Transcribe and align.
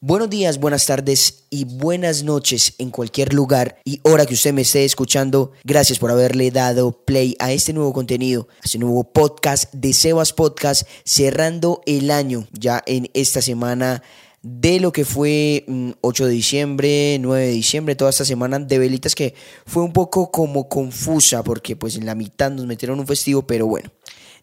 Buenos 0.00 0.30
días, 0.30 0.60
buenas 0.60 0.86
tardes 0.86 1.46
y 1.50 1.64
buenas 1.64 2.22
noches 2.22 2.74
en 2.78 2.90
cualquier 2.90 3.34
lugar 3.34 3.80
y 3.84 3.98
hora 4.04 4.26
que 4.26 4.34
usted 4.34 4.52
me 4.52 4.62
esté 4.62 4.84
escuchando. 4.84 5.50
Gracias 5.64 5.98
por 5.98 6.12
haberle 6.12 6.52
dado 6.52 7.04
play 7.04 7.34
a 7.40 7.50
este 7.50 7.72
nuevo 7.72 7.92
contenido, 7.92 8.46
a 8.62 8.64
este 8.64 8.78
nuevo 8.78 9.02
podcast 9.12 9.74
de 9.74 9.92
Sebas 9.92 10.32
Podcast, 10.32 10.86
cerrando 11.04 11.82
el 11.84 12.12
año 12.12 12.46
ya 12.52 12.80
en 12.86 13.10
esta 13.12 13.42
semana 13.42 14.04
de 14.40 14.78
lo 14.78 14.92
que 14.92 15.04
fue 15.04 15.64
8 16.00 16.22
mm, 16.22 16.26
de 16.28 16.32
diciembre, 16.32 17.18
9 17.20 17.46
de 17.46 17.52
diciembre, 17.52 17.96
toda 17.96 18.10
esta 18.10 18.24
semana 18.24 18.60
de 18.60 18.78
velitas 18.78 19.16
que 19.16 19.34
fue 19.66 19.82
un 19.82 19.92
poco 19.92 20.30
como 20.30 20.68
confusa 20.68 21.42
porque 21.42 21.74
pues 21.74 21.96
en 21.96 22.06
la 22.06 22.14
mitad 22.14 22.52
nos 22.52 22.66
metieron 22.66 23.00
un 23.00 23.06
festivo, 23.08 23.48
pero 23.48 23.66
bueno, 23.66 23.90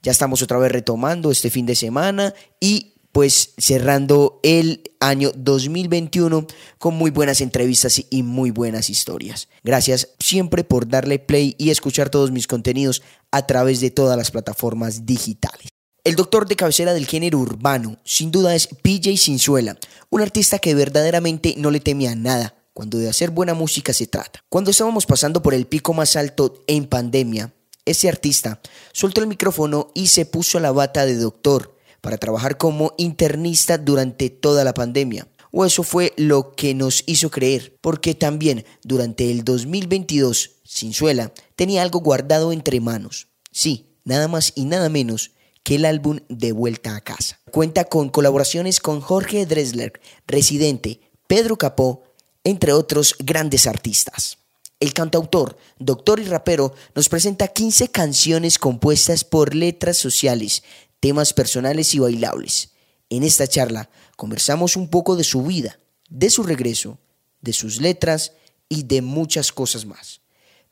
ya 0.04 0.12
estamos 0.12 0.42
otra 0.42 0.58
vez 0.58 0.70
retomando 0.74 1.32
este 1.32 1.50
fin 1.50 1.66
de 1.66 1.76
semana 1.76 2.34
y 2.60 2.95
pues 3.16 3.54
cerrando 3.58 4.42
el 4.44 4.92
año 5.00 5.32
2021 5.38 6.48
con 6.78 6.96
muy 6.96 7.12
buenas 7.12 7.40
entrevistas 7.40 8.04
y 8.10 8.24
muy 8.24 8.52
buenas 8.52 8.90
historias. 8.90 9.48
Gracias 9.64 10.10
siempre 10.20 10.66
por 10.66 10.90
darle 10.90 11.18
play 11.18 11.56
y 11.58 11.70
escuchar 11.70 12.10
todos 12.10 12.32
mis 12.32 12.46
contenidos 12.46 13.04
a 13.32 13.48
través 13.48 13.80
de 13.80 13.90
todas 13.90 14.18
las 14.18 14.32
plataformas 14.32 15.06
digitales. 15.06 15.70
El 16.04 16.18
doctor 16.18 16.46
de 16.46 16.58
cabecera 16.58 16.94
del 16.94 17.08
género 17.08 17.40
urbano, 17.40 18.00
sin 18.04 18.32
duda 18.32 18.54
es 18.54 18.68
PJ 18.68 19.16
Sinzuela, 19.16 19.78
un 20.10 20.22
artista 20.22 20.60
que 20.60 20.76
verdaderamente 20.76 21.56
no 21.58 21.72
le 21.72 21.80
teme 21.80 22.10
a 22.10 22.16
nada 22.16 22.54
cuando 22.74 22.98
de 22.98 23.08
hacer 23.08 23.32
buena 23.32 23.54
música 23.54 23.94
se 23.94 24.08
trata. 24.08 24.42
Cuando 24.50 24.72
estábamos 24.72 25.06
pasando 25.06 25.42
por 25.42 25.54
el 25.54 25.68
pico 25.68 25.94
más 25.94 26.18
alto 26.18 26.66
en 26.68 26.86
pandemia, 26.86 27.54
ese 27.86 28.10
artista 28.10 28.60
soltó 28.92 29.22
el 29.22 29.28
micrófono 29.28 29.88
y 29.94 30.08
se 30.08 30.26
puso 30.26 30.60
la 30.60 30.74
bata 30.74 31.06
de 31.06 31.16
doctor 31.16 31.75
para 32.06 32.20
trabajar 32.20 32.60
como 32.60 32.94
internista 33.00 33.80
durante 33.80 34.30
toda 34.30 34.64
la 34.64 34.76
pandemia. 34.76 35.28
O 35.50 35.66
eso 35.66 35.82
fue 35.82 36.14
lo 36.18 36.52
que 36.52 36.76
nos 36.76 37.04
hizo 37.08 37.32
creer, 37.32 37.80
porque 37.82 38.14
también 38.14 38.64
durante 38.84 39.32
el 39.32 39.44
2022, 39.44 40.52
Sinzuela 40.64 41.34
tenía 41.56 41.82
algo 41.82 42.02
guardado 42.02 42.52
entre 42.52 42.80
manos. 42.80 43.30
Sí, 43.52 43.88
nada 44.04 44.28
más 44.28 44.54
y 44.54 44.66
nada 44.66 44.88
menos 44.88 45.32
que 45.64 45.78
el 45.78 45.86
álbum 45.86 46.20
De 46.30 46.52
Vuelta 46.52 46.96
a 46.96 47.02
Casa. 47.02 47.40
Cuenta 47.50 47.86
con 47.86 48.10
colaboraciones 48.10 48.80
con 48.80 49.02
Jorge 49.02 49.48
Dressler, 49.48 50.00
Residente, 50.28 51.00
Pedro 51.26 51.58
Capó, 51.58 52.04
entre 52.44 52.72
otros 52.72 53.16
grandes 53.18 53.66
artistas. 53.66 54.38
El 54.82 54.94
cantautor, 54.94 55.58
doctor 55.80 56.20
y 56.20 56.26
rapero 56.26 56.74
nos 56.94 57.08
presenta 57.08 57.48
15 57.48 57.88
canciones 57.88 58.60
compuestas 58.60 59.24
por 59.24 59.56
letras 59.56 59.96
sociales, 59.96 60.64
temas 61.06 61.34
personales 61.34 61.94
y 61.94 62.00
bailables. 62.00 62.72
En 63.12 63.22
esta 63.22 63.46
charla 63.46 63.92
conversamos 64.18 64.76
un 64.76 64.90
poco 64.90 65.16
de 65.16 65.24
su 65.24 65.44
vida, 65.44 65.80
de 66.10 66.32
su 66.32 66.42
regreso, 66.42 66.98
de 67.42 67.54
sus 67.54 67.80
letras 67.80 68.32
y 68.70 68.82
de 68.82 69.04
muchas 69.04 69.52
cosas 69.52 69.86
más. 69.86 70.22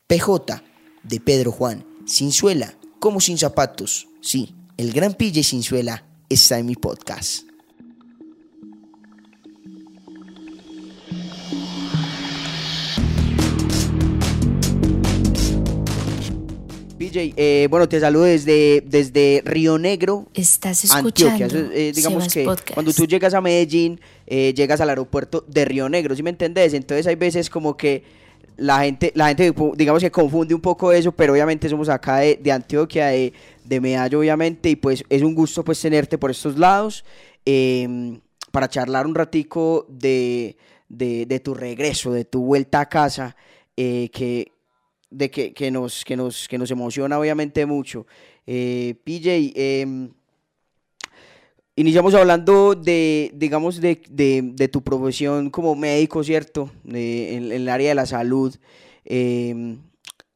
PJ, 0.08 0.60
de 1.04 1.20
Pedro 1.20 1.52
Juan, 1.52 1.86
sin 2.04 2.32
suela, 2.32 2.74
como 2.98 3.20
sin 3.20 3.38
zapatos, 3.38 4.08
sí 4.20 4.56
el 4.76 4.92
gran 4.92 5.14
PJ 5.14 5.44
Sinzuela 5.44 6.04
está 6.28 6.58
en 6.58 6.66
mi 6.66 6.74
podcast. 6.74 7.44
Eh, 17.14 17.68
bueno, 17.70 17.88
te 17.88 18.00
saludo 18.00 18.24
desde, 18.24 18.82
desde 18.86 19.42
Río 19.44 19.78
Negro, 19.78 20.26
Estás 20.34 20.84
escuchando 20.84 21.08
Antioquia. 21.08 21.48
Eh, 21.72 21.92
digamos 21.94 22.32
que 22.32 22.44
cuando 22.72 22.92
tú 22.92 23.06
llegas 23.06 23.34
a 23.34 23.40
Medellín, 23.40 24.00
eh, 24.26 24.52
llegas 24.54 24.80
al 24.80 24.88
aeropuerto 24.88 25.44
de 25.46 25.64
Río 25.64 25.88
Negro, 25.88 26.16
¿sí 26.16 26.22
me 26.22 26.30
entendés? 26.30 26.74
Entonces 26.74 27.06
hay 27.06 27.14
veces 27.14 27.48
como 27.48 27.76
que 27.76 28.02
la 28.56 28.80
gente, 28.80 29.12
la 29.14 29.28
gente 29.28 29.52
digamos 29.76 30.02
que 30.02 30.10
confunde 30.10 30.54
un 30.54 30.60
poco 30.60 30.92
eso, 30.92 31.12
pero 31.12 31.32
obviamente 31.32 31.68
somos 31.68 31.88
acá 31.88 32.18
de, 32.18 32.36
de 32.36 32.52
Antioquia, 32.52 33.06
de, 33.08 33.32
de 33.64 33.80
Medallo, 33.80 34.20
obviamente, 34.20 34.70
y 34.70 34.76
pues 34.76 35.04
es 35.08 35.22
un 35.22 35.34
gusto 35.34 35.64
pues 35.64 35.80
tenerte 35.80 36.18
por 36.18 36.30
estos 36.30 36.58
lados 36.58 37.04
em, 37.44 38.20
para 38.50 38.68
charlar 38.68 39.06
un 39.06 39.14
ratico 39.14 39.86
de, 39.88 40.56
de, 40.88 41.40
tu 41.40 41.54
regreso, 41.54 42.12
de 42.12 42.24
tu 42.24 42.44
vuelta 42.44 42.80
a 42.80 42.88
casa, 42.88 43.36
eh, 43.76 44.10
que, 44.12 44.52
de 45.10 45.30
que, 45.30 45.52
que, 45.52 45.70
nos, 45.70 46.04
que, 46.04 46.16
nos, 46.16 46.48
que 46.48 46.58
nos 46.58 46.70
emociona 46.70 47.18
obviamente 47.18 47.66
mucho. 47.66 48.06
Eh, 48.46 48.94
PJ, 49.04 49.52
em, 49.54 50.10
iniciamos 51.76 52.14
hablando 52.14 52.74
de, 52.74 53.30
digamos, 53.34 53.80
de, 53.80 54.00
de, 54.08 54.68
tu 54.68 54.82
profesión 54.82 55.50
como 55.50 55.74
médico, 55.74 56.22
¿cierto? 56.24 56.70
en, 56.86 57.52
el 57.52 57.68
área 57.68 57.90
de 57.90 57.94
la 57.94 58.06
salud. 58.06 58.54
Eh, 59.04 59.76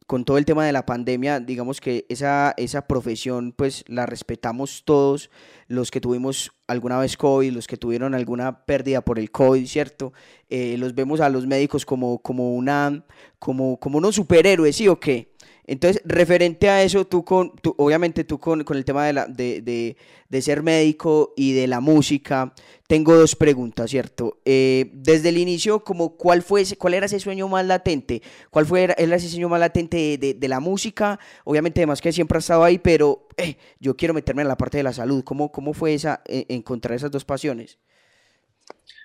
con 0.08 0.24
todo 0.24 0.38
el 0.38 0.46
tema 0.46 0.64
de 0.64 0.72
la 0.72 0.86
pandemia, 0.86 1.38
digamos 1.38 1.82
que 1.82 2.06
esa, 2.08 2.54
esa 2.56 2.86
profesión 2.86 3.52
pues 3.52 3.84
la 3.88 4.06
respetamos 4.06 4.82
todos, 4.86 5.28
los 5.66 5.90
que 5.90 6.00
tuvimos 6.00 6.50
alguna 6.66 6.98
vez 6.98 7.18
COVID, 7.18 7.52
los 7.52 7.66
que 7.66 7.76
tuvieron 7.76 8.14
alguna 8.14 8.64
pérdida 8.64 9.02
por 9.02 9.18
el 9.18 9.30
COVID, 9.30 9.66
¿cierto? 9.66 10.14
Eh, 10.48 10.78
los 10.78 10.94
vemos 10.94 11.20
a 11.20 11.28
los 11.28 11.46
médicos 11.46 11.84
como, 11.84 12.20
como, 12.20 12.54
una, 12.54 13.04
como, 13.38 13.78
como 13.78 13.98
unos 13.98 14.14
superhéroes, 14.14 14.76
¿sí 14.76 14.88
o 14.88 14.98
qué? 14.98 15.34
Entonces, 15.68 16.00
referente 16.06 16.70
a 16.70 16.82
eso, 16.82 17.06
tú 17.06 17.26
con, 17.26 17.52
obviamente 17.76 18.24
tú 18.24 18.40
con, 18.40 18.64
con 18.64 18.78
el 18.78 18.86
tema 18.86 19.04
de, 19.04 19.12
la, 19.12 19.26
de, 19.26 19.60
de, 19.60 19.98
de, 20.30 20.42
ser 20.42 20.62
médico 20.62 21.34
y 21.36 21.52
de 21.52 21.66
la 21.66 21.80
música, 21.80 22.54
tengo 22.86 23.14
dos 23.14 23.36
preguntas, 23.36 23.90
¿cierto? 23.90 24.40
Eh, 24.46 24.90
desde 24.94 25.28
el 25.28 25.36
inicio, 25.36 25.84
como, 25.84 26.16
¿cuál, 26.16 26.40
fue 26.40 26.64
¿cuál 26.78 26.94
era 26.94 27.04
ese 27.04 27.20
sueño 27.20 27.48
más 27.48 27.66
latente? 27.66 28.22
¿Cuál 28.48 28.64
fue 28.64 28.84
era, 28.84 28.94
ese 28.94 29.28
sueño 29.28 29.50
más 29.50 29.60
latente 29.60 30.16
de, 30.16 30.48
la 30.48 30.58
música? 30.58 31.20
Obviamente, 31.44 31.80
además 31.80 32.00
que 32.00 32.14
siempre 32.14 32.36
ha 32.36 32.40
estado 32.40 32.64
ahí, 32.64 32.78
pero 32.78 33.28
eh, 33.36 33.58
yo 33.78 33.94
quiero 33.94 34.14
meterme 34.14 34.40
en 34.40 34.48
la 34.48 34.56
parte 34.56 34.78
de 34.78 34.84
la 34.84 34.94
salud. 34.94 35.22
¿Cómo, 35.22 35.52
cómo 35.52 35.74
fue 35.74 35.92
esa, 35.92 36.22
eh, 36.24 36.46
encontrar 36.48 36.96
esas 36.96 37.10
dos 37.10 37.26
pasiones? 37.26 37.78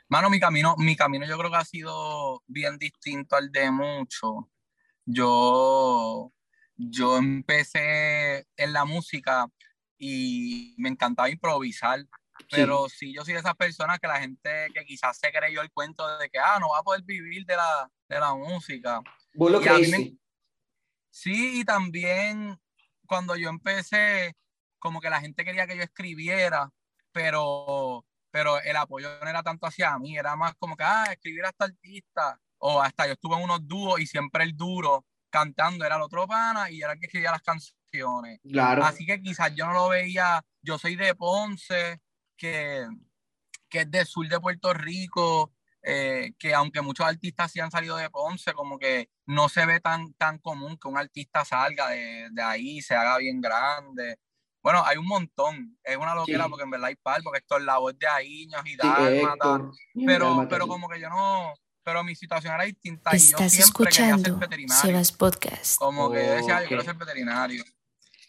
Mano, 0.08 0.30
mi 0.30 0.40
camino, 0.40 0.76
mi 0.78 0.96
camino 0.96 1.26
yo 1.26 1.38
creo 1.38 1.52
que 1.52 1.58
ha 1.58 1.66
sido 1.66 2.42
bien 2.48 2.78
distinto 2.78 3.36
al 3.36 3.52
de 3.52 3.70
muchos. 3.70 4.46
Yo 5.06 6.32
yo 6.76 7.18
empecé 7.18 8.46
en 8.58 8.74
la 8.74 8.86
música 8.86 9.48
y 9.98 10.76
me 10.78 10.90
encantaba 10.90 11.30
improvisar, 11.30 12.04
pero 12.50 12.90
sí. 12.90 13.14
yo 13.14 13.24
soy 13.24 13.34
de 13.34 13.40
esas 13.40 13.56
personas 13.56 14.00
que 14.00 14.08
la 14.08 14.20
gente 14.20 14.68
que 14.74 14.86
quizás 14.86 15.18
se 15.18 15.32
creyó 15.32 15.62
el 15.62 15.72
cuento 15.72 16.18
de 16.18 16.30
que, 16.30 16.40
ah, 16.40 16.58
no 16.60 16.70
va 16.70 16.80
a 16.80 16.84
poder 16.84 17.04
vivir 17.04 17.46
de 17.46 17.56
la, 17.56 17.90
de 18.10 18.20
la 18.20 18.34
música. 18.34 19.02
¿Vos 19.36 19.52
lo 19.52 19.62
Sí, 21.10 21.60
y 21.60 21.64
también 21.64 22.60
cuando 23.06 23.36
yo 23.36 23.50
empecé, 23.50 24.36
como 24.80 25.00
que 25.00 25.12
la 25.12 25.22
gente 25.22 25.46
quería 25.46 25.68
que 25.68 25.78
yo 25.78 25.84
escribiera, 25.84 26.70
pero, 27.12 28.04
pero 28.32 28.60
el 28.60 28.76
apoyo 28.76 29.10
no 29.22 29.30
era 29.30 29.44
tanto 29.44 29.68
hacia 29.68 29.98
mí, 30.00 30.18
era 30.18 30.36
más 30.36 30.56
como 30.56 30.76
que, 30.76 30.84
ah, 30.84 31.06
escribir 31.12 31.46
hasta 31.46 31.66
artista, 31.66 32.40
o 32.58 32.82
hasta 32.82 33.06
yo 33.06 33.14
estuve 33.14 33.36
en 33.36 33.44
unos 33.44 33.68
dúos 33.68 34.00
y 34.00 34.08
siempre 34.08 34.44
el 34.44 34.58
duro 34.58 35.06
cantando 35.34 35.84
era 35.84 35.96
el 35.96 36.04
otro 36.04 36.28
pana 36.28 36.70
y 36.70 36.80
era 36.84 36.94
el 36.94 37.00
que 37.00 37.08
escribía 37.08 37.32
las 37.32 37.42
canciones. 37.42 38.40
Claro. 38.44 38.86
Así 38.86 39.04
que 39.04 39.20
quizás 39.20 39.52
yo 39.56 39.66
no 39.66 39.74
lo 39.74 39.90
veía, 39.90 40.46
yo 40.62 40.78
soy 40.78 40.96
de 40.96 41.16
Ponce, 41.16 42.00
que, 42.38 42.86
que 43.68 43.80
es 43.80 43.90
del 43.90 44.06
sur 44.06 44.28
de 44.28 44.40
Puerto 44.40 44.74
Rico, 44.74 45.52
eh, 45.82 46.34
que 46.38 46.54
aunque 46.54 46.82
muchos 46.82 47.08
artistas 47.08 47.52
sí 47.52 47.60
han 47.60 47.72
salido 47.72 47.98
de 47.98 48.12
Ponce, 48.12 48.54
como 48.54 48.78
que 48.78 49.10
no 49.26 49.50
se 49.50 49.66
ve 49.66 49.80
tan, 49.80 50.14
tan 50.14 50.38
común 50.38 50.78
que 50.78 50.88
un 50.88 51.00
artista 51.00 51.44
salga 51.44 51.90
de, 51.90 52.30
de 52.32 52.42
ahí, 52.44 52.80
se 52.82 52.94
haga 52.94 53.18
bien 53.18 53.42
grande. 53.42 54.20
Bueno, 54.62 54.84
hay 54.86 54.98
un 54.98 55.08
montón, 55.08 55.78
es 55.84 55.98
una 55.98 56.14
loquera 56.14 56.48
porque 56.48 56.64
en 56.64 56.70
verdad 56.70 56.90
hay 56.90 56.96
par, 56.96 57.24
porque 57.24 57.40
esto 57.40 57.58
es 57.58 57.64
la 57.64 57.80
voz 57.80 57.98
de 57.98 58.08
Aíños 58.08 58.62
y 58.66 58.78
tal, 58.78 59.72
pero, 60.06 60.48
pero 60.48 60.68
como 60.68 60.88
que 60.88 61.02
yo 61.02 61.10
no, 61.10 61.54
pero 61.84 62.04
mi 62.04 62.16
situación 62.16 62.54
era 62.54 62.64
distinta. 62.64 63.12
Estás 63.12 63.54
y 63.54 63.58
yo 63.58 63.64
escuchando 63.64 64.40
Sebas 64.82 65.12
Podcast. 65.12 65.78
Como 65.78 66.12
que 66.12 66.26
yo 66.26 66.34
decía, 66.34 66.62
yo 66.62 66.68
quiero 66.68 66.84
ser 66.84 66.96
veterinario. 66.96 67.64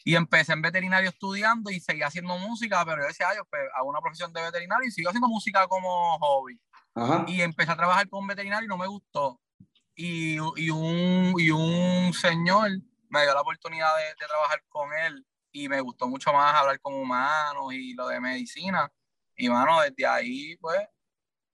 Y 0.04 0.16
empecé 0.16 0.52
en 0.52 0.60
veterinario 0.60 1.08
estudiando 1.08 1.70
y 1.70 1.80
seguía 1.80 2.08
haciendo 2.08 2.36
música, 2.36 2.84
pero 2.84 3.02
yo 3.02 3.08
decía, 3.08 3.28
yo 3.34 3.44
pues, 3.46 3.62
hago 3.74 3.88
una 3.88 4.00
profesión 4.00 4.32
de 4.32 4.42
veterinario 4.42 4.86
y 4.86 4.90
sigo 4.90 5.08
haciendo 5.08 5.28
música 5.28 5.66
como 5.66 6.18
hobby. 6.18 6.60
Y 7.26 7.40
empecé 7.40 7.72
a 7.72 7.76
trabajar 7.76 8.08
con 8.08 8.26
veterinario 8.26 8.66
y 8.66 8.68
no 8.68 8.76
me 8.76 8.86
gustó. 8.86 9.40
Y, 9.94 10.34
y, 10.34 10.70
un, 10.70 11.34
y 11.38 11.50
un 11.50 12.12
señor 12.12 12.70
me 13.08 13.22
dio 13.22 13.32
la 13.32 13.40
oportunidad 13.40 13.96
de, 13.96 14.04
de 14.04 14.26
trabajar 14.26 14.62
con 14.68 14.92
él 14.92 15.24
y 15.52 15.68
me 15.68 15.80
gustó 15.80 16.08
mucho 16.08 16.32
más 16.32 16.54
hablar 16.54 16.80
con 16.80 16.94
humanos 16.94 17.72
y 17.72 17.94
lo 17.94 18.08
de 18.08 18.20
medicina. 18.20 18.92
Y 19.36 19.48
bueno, 19.48 19.80
desde 19.80 20.06
ahí, 20.06 20.56
pues, 20.56 20.80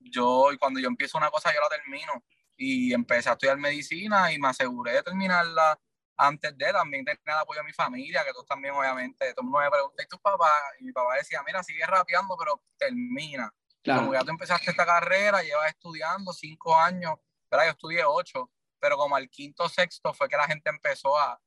yo, 0.00 0.48
cuando 0.58 0.80
yo 0.80 0.88
empiezo 0.88 1.18
una 1.18 1.30
cosa, 1.30 1.52
yo 1.54 1.60
la 1.60 1.68
termino. 1.68 2.24
Y 2.56 2.92
empecé 2.92 3.28
a 3.28 3.32
estudiar 3.32 3.56
medicina 3.56 4.32
y 4.32 4.38
me 4.38 4.48
aseguré 4.48 4.92
de 4.92 5.02
terminarla 5.02 5.78
antes 6.16 6.56
de 6.56 6.72
también 6.72 7.04
tener 7.04 7.18
el 7.24 7.32
apoyo 7.32 7.60
de 7.60 7.66
mi 7.66 7.72
familia, 7.72 8.22
que 8.24 8.32
tú 8.32 8.44
también, 8.44 8.74
obviamente, 8.74 9.32
todo 9.32 9.40
el 9.40 9.44
mundo 9.44 9.60
me 9.60 9.70
pregunta, 9.70 10.02
¿y 10.02 10.06
tu 10.06 10.18
papá? 10.20 10.52
Y 10.78 10.84
mi 10.84 10.92
papá 10.92 11.14
decía, 11.14 11.42
mira, 11.46 11.62
sigue 11.62 11.84
rapeando, 11.86 12.36
pero 12.36 12.62
termina. 12.76 13.50
Como 13.82 14.12
ya 14.12 14.22
tú 14.22 14.30
empezaste 14.30 14.70
esta 14.70 14.84
carrera, 14.84 15.42
llevas 15.42 15.70
estudiando 15.70 16.34
cinco 16.34 16.76
años, 16.76 17.14
¿verdad? 17.50 17.66
Yo 17.66 17.70
estudié 17.70 18.04
ocho, 18.04 18.50
pero 18.78 18.98
como 18.98 19.16
al 19.16 19.30
quinto 19.30 19.66
sexto 19.70 20.12
fue 20.12 20.28
que 20.28 20.36
la 20.36 20.46
gente 20.46 20.68
empezó 20.68 21.18
a, 21.18 21.40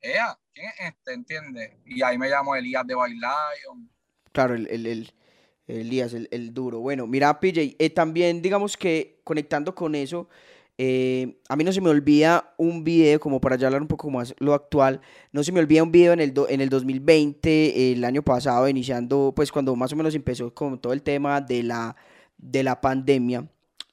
¿quién 0.00 0.68
es 0.68 0.74
este? 0.78 1.12
¿Entiendes? 1.12 1.76
Y 1.84 2.02
ahí 2.02 2.16
me 2.16 2.28
llamo 2.28 2.54
Elías 2.54 2.86
de 2.86 2.94
Lion. 2.94 3.90
Claro, 4.32 4.54
el, 4.54 4.68
el, 4.68 4.86
el 4.86 5.14
Elías, 5.66 6.14
el, 6.14 6.28
el, 6.30 6.54
duro. 6.54 6.80
Bueno, 6.80 7.06
mira, 7.06 7.40
PJ, 7.40 7.76
eh, 7.78 7.90
también 7.90 8.42
digamos 8.42 8.76
que 8.76 9.20
conectando 9.24 9.74
con 9.74 9.94
eso, 9.94 10.28
eh, 10.78 11.38
a 11.48 11.56
mí 11.56 11.64
no 11.64 11.72
se 11.72 11.80
me 11.80 11.88
olvida 11.88 12.54
un 12.58 12.84
video, 12.84 13.18
como 13.18 13.40
para 13.40 13.56
ya 13.56 13.66
hablar 13.66 13.82
un 13.82 13.88
poco 13.88 14.10
más 14.10 14.34
lo 14.38 14.52
actual, 14.52 15.00
no 15.32 15.42
se 15.42 15.52
me 15.52 15.60
olvida 15.60 15.82
un 15.82 15.90
video 15.90 16.12
en 16.12 16.20
el, 16.20 16.34
en 16.48 16.60
el 16.60 16.68
2020, 16.68 17.92
el 17.92 18.04
año 18.04 18.22
pasado, 18.22 18.68
iniciando, 18.68 19.32
pues 19.34 19.50
cuando 19.50 19.74
más 19.74 19.92
o 19.92 19.96
menos 19.96 20.14
empezó 20.14 20.52
con 20.54 20.78
todo 20.78 20.92
el 20.92 21.02
tema 21.02 21.40
de 21.40 21.62
la, 21.62 21.96
de 22.36 22.62
la 22.62 22.80
pandemia. 22.80 23.48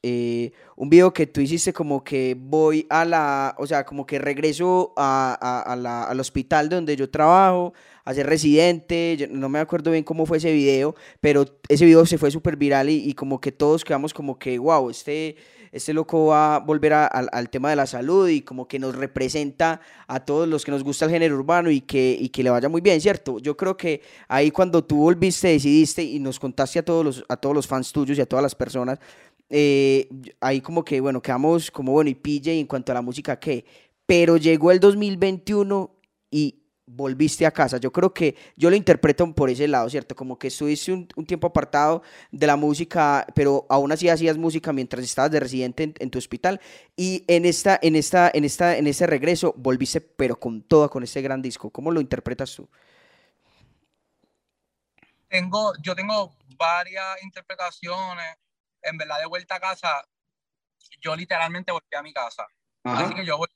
Eh, 0.06 0.52
un 0.76 0.90
video 0.90 1.14
que 1.14 1.28
tú 1.28 1.40
hiciste 1.40 1.72
como 1.72 2.04
que 2.04 2.36
voy 2.38 2.86
a 2.90 3.06
la, 3.06 3.56
o 3.58 3.66
sea, 3.66 3.86
como 3.86 4.06
que 4.06 4.20
regreso 4.20 4.94
a, 4.98 5.64
a, 5.66 5.76
la, 5.78 6.04
al 6.04 6.20
hospital 6.20 6.68
donde 6.68 6.98
yo 6.98 7.10
trabajo, 7.10 7.74
a 8.04 8.14
ser 8.14 8.28
residente, 8.28 9.30
no 9.32 9.48
me 9.48 9.60
acuerdo 9.60 9.92
bien 9.92 10.04
cómo 10.04 10.26
fue 10.26 10.40
ese 10.40 10.52
video, 10.52 10.94
pero 11.22 11.46
ese 11.70 11.86
video 11.86 12.06
se 12.06 12.18
fue 12.18 12.32
súper 12.32 12.58
viral 12.58 12.90
y, 12.90 13.10
y, 13.10 13.14
como 13.14 13.40
que 13.40 13.54
todos 13.54 13.86
quedamos 13.86 14.14
como 14.14 14.38
que, 14.38 14.60
wow, 14.60 14.90
este 14.90 15.38
este 15.74 15.92
loco 15.92 16.28
va 16.28 16.56
a 16.56 16.60
volver 16.60 16.94
al 16.94 17.50
tema 17.50 17.72
de 17.72 17.76
la 17.76 17.88
salud 17.88 18.30
y 18.30 18.42
como 18.42 18.68
que 18.68 18.78
nos 18.78 18.96
representa 18.96 19.82
a 20.08 20.24
todos 20.24 20.48
los 20.48 20.64
que 20.64 20.70
nos 20.70 20.84
gusta 20.84 21.06
el 21.06 21.12
género 21.12 21.36
urbano 21.36 21.72
y 21.72 21.82
que, 21.82 22.16
y 22.18 22.30
que 22.30 22.44
le 22.44 22.52
vaya 22.52 22.70
muy 22.70 22.80
bien, 22.80 23.02
¿cierto? 23.02 23.40
Yo 23.40 23.58
creo 23.58 23.76
que 23.76 24.02
ahí 24.28 24.52
cuando 24.52 24.84
tú 24.84 24.98
volviste, 24.98 25.48
decidiste 25.48 26.04
y 26.04 26.20
nos 26.20 26.40
contaste 26.40 26.78
a 26.78 26.86
todos 26.86 27.04
los, 27.04 27.26
a 27.28 27.38
todos 27.38 27.56
los 27.56 27.66
fans 27.66 27.92
tuyos 27.92 28.20
y 28.20 28.22
a 28.22 28.28
todas 28.28 28.44
las 28.44 28.54
personas, 28.54 29.00
eh, 29.56 30.10
ahí 30.42 30.62
como 30.62 30.84
que, 30.84 31.00
bueno, 31.00 31.22
quedamos 31.22 31.70
como, 31.70 31.92
bueno, 31.92 32.10
y 32.10 32.16
PJ 32.16 32.52
en 32.54 32.66
cuanto 32.66 32.92
a 32.92 32.96
la 32.96 33.04
música, 33.04 33.40
¿qué? 33.40 33.64
Pero 34.08 34.38
llegó 34.38 34.72
el 34.72 34.80
2021 34.80 35.96
y 36.32 36.64
volviste 36.88 37.46
a 37.46 37.52
casa. 37.52 37.78
Yo 37.78 37.92
creo 37.92 38.16
que 38.16 38.36
yo 38.56 38.72
lo 38.72 38.76
interpreto 38.76 39.32
por 39.36 39.52
ese 39.52 39.68
lado, 39.68 39.88
¿cierto? 39.92 40.16
Como 40.16 40.40
que 40.40 40.48
estuviste 40.48 40.92
un, 40.92 41.08
tiempo 41.28 41.46
apartado 41.46 42.02
de 42.32 42.48
la 42.48 42.56
música, 42.56 43.28
pero 43.36 43.68
aún 43.70 43.92
así 43.92 44.10
hacías 44.10 44.38
música 44.38 44.74
mientras 44.74 45.04
estabas 45.04 45.30
de 45.30 45.40
residente 45.40 45.94
en, 46.00 46.10
tu 46.10 46.18
hospital. 46.18 46.60
Y 46.96 47.24
en 47.28 47.46
esta, 47.46 47.80
en 47.80 47.96
esta, 47.96 48.32
en 48.34 48.46
esta, 48.46 48.76
en 48.76 48.88
este 48.88 49.06
regreso 49.06 49.54
volviste, 49.56 50.02
pero 50.02 50.40
con 50.40 50.64
todo, 50.64 50.90
con 50.90 51.04
este 51.04 51.22
gran 51.22 51.44
disco. 51.44 51.70
¿Cómo 51.70 51.92
lo 51.92 52.02
interpretas 52.02 52.56
tú? 52.56 52.68
Tengo, 55.28 55.74
yo 55.84 55.94
tengo 55.94 56.34
varias 56.58 57.22
interpretaciones. 57.22 58.43
En 58.84 58.98
verdad, 58.98 59.20
de 59.20 59.26
vuelta 59.26 59.56
a 59.56 59.60
casa, 59.60 60.06
yo 61.02 61.16
literalmente 61.16 61.72
volví 61.72 61.96
a 61.98 62.04
mi 62.04 62.14
casa. 62.14 62.46
Así 62.84 63.14
que 63.14 63.26
yo 63.26 63.38
volví 63.38 63.54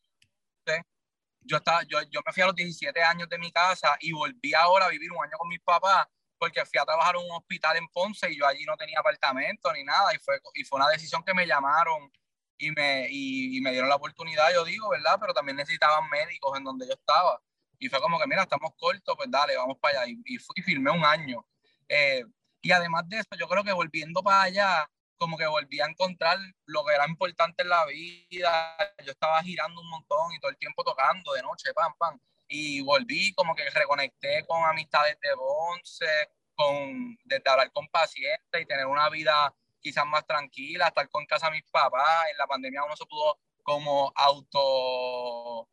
yo, 1.47 1.57
estaba, 1.57 1.81
yo, 1.83 2.01
yo 2.12 2.19
me 2.25 2.33
fui 2.33 2.44
a 2.44 2.47
los 2.47 2.56
17 2.56 3.01
años 3.01 3.29
de 3.29 3.38
mi 3.38 3.51
casa 3.51 3.97
y 4.01 4.12
volví 4.12 4.53
ahora 4.53 4.85
a 4.85 4.89
vivir 4.89 5.12
un 5.12 5.24
año 5.24 5.38
con 5.38 5.47
mis 5.47 5.62
papás 5.62 6.06
porque 6.38 6.65
fui 6.65 6.79
a 6.79 6.85
trabajar 6.85 7.15
en 7.15 7.24
un 7.24 7.31
hospital 7.31 7.77
en 7.77 7.88
Ponce 7.88 8.31
y 8.31 8.38
yo 8.38 8.45
allí 8.45 8.63
no 8.65 8.77
tenía 8.77 9.00
apartamento 9.00 9.71
ni 9.74 9.83
nada 9.83 10.13
y 10.13 10.19
fue, 10.19 10.39
y 10.53 10.63
fue 10.63 10.79
una 10.79 10.89
decisión 10.89 11.24
que 11.24 11.33
me 11.33 11.47
llamaron 11.47 12.12
y 12.59 12.71
me, 12.71 13.07
y, 13.09 13.62
me 13.62 13.71
dieron 13.71 13.89
la 13.89 13.95
oportunidad, 13.95 14.51
yo 14.53 14.65
digo, 14.65 14.89
¿verdad? 14.89 15.18
Pero 15.19 15.33
también 15.33 15.57
necesitaban 15.57 16.09
médicos 16.09 16.57
en 16.57 16.63
donde 16.63 16.88
yo 16.88 16.94
estaba. 16.94 17.39
Y 17.77 17.88
fue 17.88 18.01
como 18.01 18.19
que, 18.19 18.25
mira, 18.25 18.44
estamos 18.44 18.71
cortos, 18.77 19.15
pues 19.15 19.29
dale, 19.29 19.56
vamos 19.56 19.77
para 19.79 20.01
allá. 20.01 20.13
Y, 20.25 20.38
fui 20.38 20.56
y 20.56 20.62
firmé 20.63 20.89
un 20.89 21.06
año. 21.06 21.45
Eh, 21.88 22.25
y 22.62 22.71
además 22.71 23.07
de 23.07 23.19
eso, 23.19 23.29
yo 23.38 23.47
creo 23.47 23.63
que 23.63 23.74
volviendo 23.74 24.24
para 24.24 24.41
allá, 24.41 24.89
como 25.17 25.37
que 25.37 25.45
volví 25.47 25.79
a 25.81 25.85
encontrar 25.85 26.37
lo 26.65 26.85
que 26.85 26.93
era 26.93 27.07
importante 27.07 27.63
en 27.63 27.69
la 27.69 27.85
vida. 27.85 28.77
Yo 29.03 29.11
estaba 29.11 29.41
girando 29.43 29.81
un 29.81 29.89
montón 29.89 30.33
y 30.33 30.39
todo 30.39 30.51
el 30.51 30.57
tiempo 30.57 30.83
tocando 30.83 31.33
de 31.33 31.41
noche, 31.41 31.73
pam, 31.73 31.93
pam. 31.97 32.19
Y 32.47 32.81
volví 32.81 33.33
como 33.33 33.55
que 33.55 33.69
reconecté 33.69 34.45
con 34.45 34.63
amistades 34.63 35.19
de 35.19 35.29
once, 35.37 36.05
con, 36.55 37.17
de 37.25 37.41
hablar 37.45 37.71
con 37.71 37.87
pacientes 37.87 38.61
y 38.61 38.65
tener 38.65 38.85
una 38.85 39.09
vida 39.09 39.53
quizás 39.79 40.05
más 40.05 40.25
tranquila, 40.25 40.87
estar 40.87 41.09
con 41.09 41.25
casa 41.25 41.47
de 41.47 41.53
mis 41.53 41.69
papás. 41.71 42.29
En 42.31 42.37
la 42.37 42.47
pandemia 42.47 42.83
uno 42.83 42.95
se 42.95 43.05
pudo 43.05 43.39
como 43.63 44.11
auto, 44.15 45.67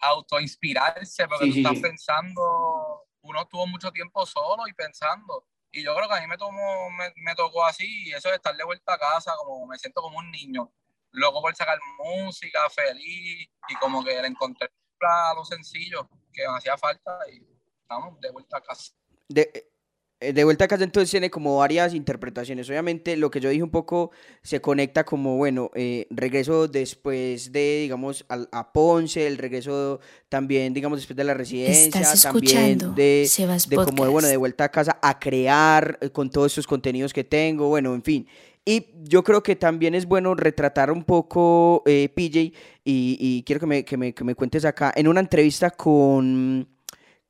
auto 0.00 0.40
inspirarse, 0.40 1.26
porque 1.26 1.50
tú 1.50 1.56
estás 1.56 1.78
pensando, 1.80 3.06
uno 3.22 3.42
estuvo 3.42 3.66
mucho 3.66 3.90
tiempo 3.90 4.26
solo 4.26 4.68
y 4.68 4.74
pensando 4.74 5.46
y 5.74 5.82
yo 5.82 5.94
creo 5.94 6.08
que 6.08 6.14
a 6.14 6.20
mí 6.20 6.26
me, 6.26 6.38
tomó, 6.38 6.90
me, 6.90 7.12
me, 7.16 7.34
tocó 7.34 7.64
así, 7.64 8.08
y 8.08 8.12
eso 8.12 8.28
de 8.28 8.36
estar 8.36 8.56
de 8.56 8.64
vuelta 8.64 8.94
a 8.94 8.98
casa, 8.98 9.32
como 9.36 9.66
me 9.66 9.78
siento 9.78 10.00
como 10.00 10.18
un 10.18 10.30
niño, 10.30 10.72
loco 11.10 11.40
por 11.40 11.54
sacar 11.54 11.78
música, 11.98 12.68
feliz, 12.70 13.48
y 13.68 13.74
como 13.80 14.04
que 14.04 14.20
le 14.20 14.28
encontré 14.28 14.70
lo 15.36 15.44
sencillo 15.44 16.08
que 16.32 16.48
me 16.48 16.56
hacía 16.56 16.76
falta 16.78 17.18
y 17.30 17.46
estamos 17.82 18.18
de 18.20 18.30
vuelta 18.30 18.58
a 18.58 18.60
casa. 18.62 18.92
De 20.32 20.44
vuelta 20.44 20.64
a 20.64 20.68
casa 20.68 20.84
entonces 20.84 21.10
tiene 21.10 21.30
como 21.30 21.58
varias 21.58 21.94
interpretaciones. 21.94 22.68
Obviamente 22.68 23.16
lo 23.16 23.30
que 23.30 23.40
yo 23.40 23.48
dije 23.48 23.62
un 23.62 23.70
poco 23.70 24.10
se 24.42 24.60
conecta 24.60 25.04
como, 25.04 25.36
bueno, 25.36 25.70
eh, 25.74 26.06
regreso 26.10 26.68
después 26.68 27.52
de, 27.52 27.80
digamos, 27.82 28.24
a, 28.28 28.72
Ponce, 28.72 29.26
el 29.26 29.38
regreso 29.38 30.00
también, 30.28 30.72
digamos, 30.74 30.98
después 30.98 31.16
de 31.16 31.24
la 31.24 31.34
residencia, 31.34 32.02
también 32.22 32.78
de, 32.94 33.28
de 33.68 33.76
como, 33.76 34.04
de, 34.04 34.10
bueno, 34.10 34.28
de 34.28 34.36
vuelta 34.36 34.64
a 34.64 34.68
casa 34.70 34.98
a 35.02 35.18
crear 35.18 35.98
eh, 36.00 36.10
con 36.10 36.30
todos 36.30 36.52
estos 36.52 36.66
contenidos 36.66 37.12
que 37.12 37.24
tengo, 37.24 37.68
bueno, 37.68 37.94
en 37.94 38.02
fin. 38.02 38.26
Y 38.64 38.86
yo 39.02 39.22
creo 39.22 39.42
que 39.42 39.56
también 39.56 39.94
es 39.94 40.06
bueno 40.06 40.34
retratar 40.34 40.90
un 40.90 41.04
poco, 41.04 41.82
PJ, 41.84 42.38
y, 42.38 42.52
y 42.82 43.42
quiero 43.44 43.60
que 43.60 43.66
me, 43.66 43.84
que, 43.84 43.96
me, 43.98 44.14
que 44.14 44.24
me 44.24 44.34
cuentes 44.34 44.64
acá, 44.64 44.90
en 44.96 45.06
una 45.06 45.20
entrevista 45.20 45.70
con 45.70 46.73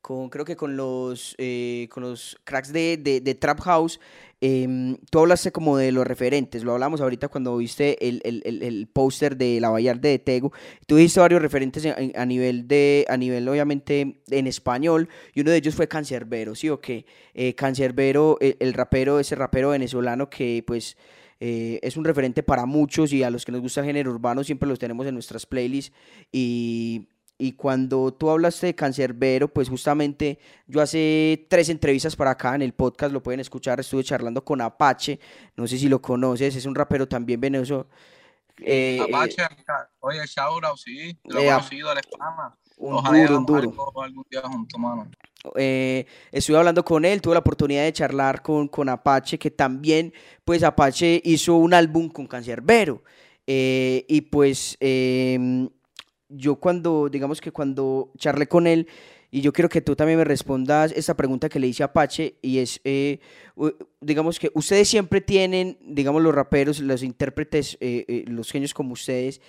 con, 0.05 0.29
creo 0.29 0.45
que 0.45 0.55
con 0.55 0.77
los, 0.77 1.33
eh, 1.39 1.87
con 1.89 2.03
los 2.03 2.37
cracks 2.43 2.71
de, 2.71 2.95
de, 2.95 3.33
Trap 3.33 3.59
House, 3.61 3.99
eh, 4.39 4.95
tú 5.09 5.17
hablaste 5.17 5.51
como 5.51 5.77
de 5.77 5.91
los 5.91 6.05
referentes, 6.05 6.63
lo 6.63 6.73
hablamos 6.73 7.01
ahorita 7.01 7.27
cuando 7.27 7.57
viste 7.57 8.07
el, 8.07 8.21
el, 8.23 8.43
el, 8.45 8.61
el 8.61 8.85
póster 8.85 9.35
de 9.35 9.59
La 9.59 9.71
Vallarde 9.71 10.09
de 10.09 10.19
Tego, 10.19 10.53
tú 10.85 10.97
viste 10.97 11.19
varios 11.19 11.41
referentes 11.41 11.87
a, 11.87 12.25
nivel 12.27 12.67
de, 12.67 13.07
a 13.09 13.17
nivel 13.17 13.49
obviamente 13.49 14.21
en 14.29 14.45
español, 14.45 15.09
y 15.33 15.41
uno 15.41 15.49
de 15.49 15.57
ellos 15.57 15.73
fue 15.73 15.87
Cancerbero, 15.87 16.53
¿sí 16.53 16.69
o 16.69 16.79
qué? 16.79 17.07
Eh, 17.33 17.55
Cancerbero, 17.55 18.37
el, 18.39 18.73
rapero, 18.73 19.19
ese 19.19 19.33
rapero 19.33 19.69
venezolano 19.69 20.29
que 20.29 20.63
pues... 20.67 20.97
Eh, 21.41 21.81
es 21.83 21.97
un 21.97 22.05
referente 22.05 22.43
para 22.43 22.65
muchos 22.65 23.11
y 23.11 23.21
a 23.21 23.29
los 23.29 23.43
que 23.43 23.51
nos 23.51 23.59
gusta 23.59 23.81
el 23.81 23.87
género 23.87 24.09
urbano 24.09 24.41
siempre 24.41 24.69
los 24.69 24.79
tenemos 24.79 25.05
en 25.05 25.15
nuestras 25.15 25.45
playlists 25.45 25.93
y 26.31 27.09
y 27.37 27.53
cuando 27.53 28.13
tú 28.13 28.29
hablaste 28.29 28.67
de 28.67 28.75
Cancerbero, 28.75 29.49
pues 29.49 29.67
justamente 29.67 30.39
yo 30.67 30.81
hace 30.81 31.45
tres 31.49 31.67
entrevistas 31.69 32.15
para 32.15 32.31
acá 32.31 32.55
en 32.55 32.61
el 32.61 32.73
podcast, 32.73 33.11
lo 33.11 33.21
pueden 33.21 33.41
escuchar, 33.41 33.79
estuve 33.79 34.03
charlando 34.03 34.43
con 34.43 34.61
Apache, 34.61 35.19
no 35.55 35.67
sé 35.67 35.77
si 35.77 35.89
lo 35.89 36.01
conoces, 36.01 36.55
es 36.55 36.65
un 36.65 36.75
rapero 36.75 37.07
también 37.07 37.41
venezolano. 37.41 37.87
Eh, 38.59 38.99
Apache, 39.01 39.43
oye, 39.99 40.21
Shaura, 40.25 40.71
sí, 40.77 41.17
lo 41.25 41.39
he 41.39 41.47
eh, 41.47 41.51
conocido, 41.51 41.89
fama. 42.17 42.57
Un 42.77 43.03
duro, 43.03 43.37
un 43.37 43.45
duro. 43.45 43.73
Eh, 45.55 46.05
estuve 46.31 46.57
hablando 46.57 46.83
con 46.83 47.05
él, 47.05 47.21
tuve 47.21 47.33
la 47.33 47.39
oportunidad 47.39 47.83
de 47.83 47.93
charlar 47.93 48.41
con, 48.41 48.67
con 48.69 48.87
Apache, 48.87 49.37
que 49.37 49.51
también, 49.51 50.13
pues 50.43 50.63
Apache 50.63 51.21
hizo 51.25 51.55
un 51.55 51.73
álbum 51.73 52.09
con 52.09 52.27
Cancerbero. 52.27 53.03
y 53.45 54.21
pues 54.31 54.77
em, 54.79 55.69
yo 56.35 56.55
cuando, 56.57 57.09
digamos 57.09 57.41
que 57.41 57.51
cuando 57.51 58.11
charlé 58.17 58.47
con 58.47 58.67
él, 58.67 58.87
y 59.35 59.41
yo 59.41 59.51
quiero 59.51 59.67
que 59.67 59.81
tú 59.81 59.97
también 59.97 60.17
me 60.17 60.23
respondas 60.23 60.93
esta 60.95 61.15
pregunta 61.17 61.49
que 61.49 61.59
le 61.59 61.67
hice 61.67 61.83
a 61.83 61.87
Apache, 61.87 62.35
y 62.41 62.59
es, 62.59 62.79
eh, 62.85 63.19
digamos 63.99 64.39
que 64.39 64.49
ustedes 64.53 64.87
siempre 64.87 65.19
tienen, 65.19 65.77
digamos 65.81 66.21
los 66.21 66.33
raperos, 66.33 66.79
los 66.79 67.03
intérpretes, 67.03 67.77
eh, 67.81 68.05
eh, 68.07 68.25
los 68.27 68.49
genios 68.49 68.73
como 68.73 68.93
ustedes, 68.93 69.41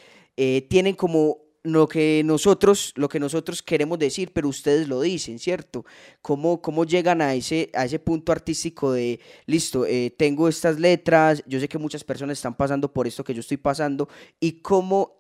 tienen 0.68 0.96
como 0.96 1.38
lo 1.62 1.88
que 1.88 2.22
nosotros, 2.24 2.92
lo 2.96 3.08
que 3.08 3.18
nosotros 3.18 3.62
queremos 3.62 3.98
decir, 3.98 4.32
pero 4.34 4.48
ustedes 4.48 4.86
lo 4.86 5.00
dicen, 5.00 5.38
¿cierto? 5.38 5.86
¿Cómo, 6.20 6.60
cómo 6.60 6.84
llegan 6.84 7.22
a 7.22 7.34
ese, 7.34 7.70
a 7.72 7.84
ese 7.86 7.98
punto 7.98 8.32
artístico 8.32 8.92
de, 8.92 9.18
listo, 9.46 9.86
tengo 10.16 10.48
estas 10.48 10.78
letras, 10.78 11.42
yo 11.46 11.58
sé 11.58 11.68
que 11.68 11.78
muchas 11.78 12.04
personas 12.04 12.38
están 12.38 12.56
pasando 12.56 12.92
por 12.92 13.06
esto 13.06 13.24
que 13.24 13.32
yo 13.32 13.40
estoy 13.40 13.56
pasando, 13.56 14.08
y 14.40 14.60
cómo 14.60 15.15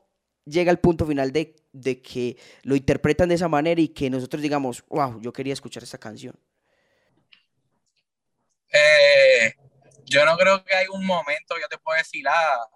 llega 0.46 0.70
al 0.70 0.78
punto 0.78 1.04
final 1.04 1.32
de, 1.32 1.56
de, 1.72 2.00
que 2.00 2.38
lo 2.62 2.76
interpretan 2.76 3.28
de 3.28 3.34
esa 3.34 3.48
manera 3.48 3.80
y 3.80 3.88
que 3.88 4.08
nosotros 4.08 4.40
digamos, 4.40 4.84
wow, 4.88 5.20
yo 5.20 5.32
quería 5.32 5.52
escuchar 5.52 5.82
esta 5.82 5.98
canción? 5.98 6.34
Eh, 8.72 9.54
yo 10.04 10.24
no 10.24 10.36
creo 10.36 10.64
que 10.64 10.74
hay 10.74 10.86
un 10.88 11.04
momento, 11.04 11.56
yo 11.60 11.68
te 11.68 11.78
puedo 11.78 11.98
decir, 11.98 12.26
ah, 12.28 12.68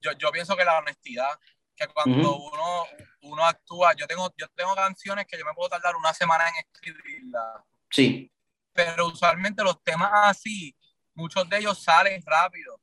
yo, 0.00 0.12
yo 0.12 0.30
pienso 0.30 0.56
que 0.56 0.64
la 0.64 0.78
honestidad, 0.78 1.38
que 1.74 1.86
cuando 1.88 2.36
uno, 2.36 2.84
uno 3.22 3.44
actúa, 3.44 3.94
yo 3.94 4.06
tengo, 4.06 4.32
yo 4.38 4.48
tengo 4.54 4.74
canciones 4.74 5.26
que 5.26 5.38
yo 5.38 5.44
me 5.44 5.52
puedo 5.52 5.68
tardar 5.68 5.96
una 5.96 6.14
semana 6.14 6.48
en 6.48 6.54
escribirlas. 6.64 7.62
Sí. 7.90 8.32
Pero 8.72 9.08
usualmente 9.08 9.62
los 9.62 9.82
temas 9.82 10.10
así, 10.12 10.74
muchos 11.14 11.48
de 11.48 11.58
ellos 11.58 11.82
salen 11.82 12.22
rápido 12.24 12.80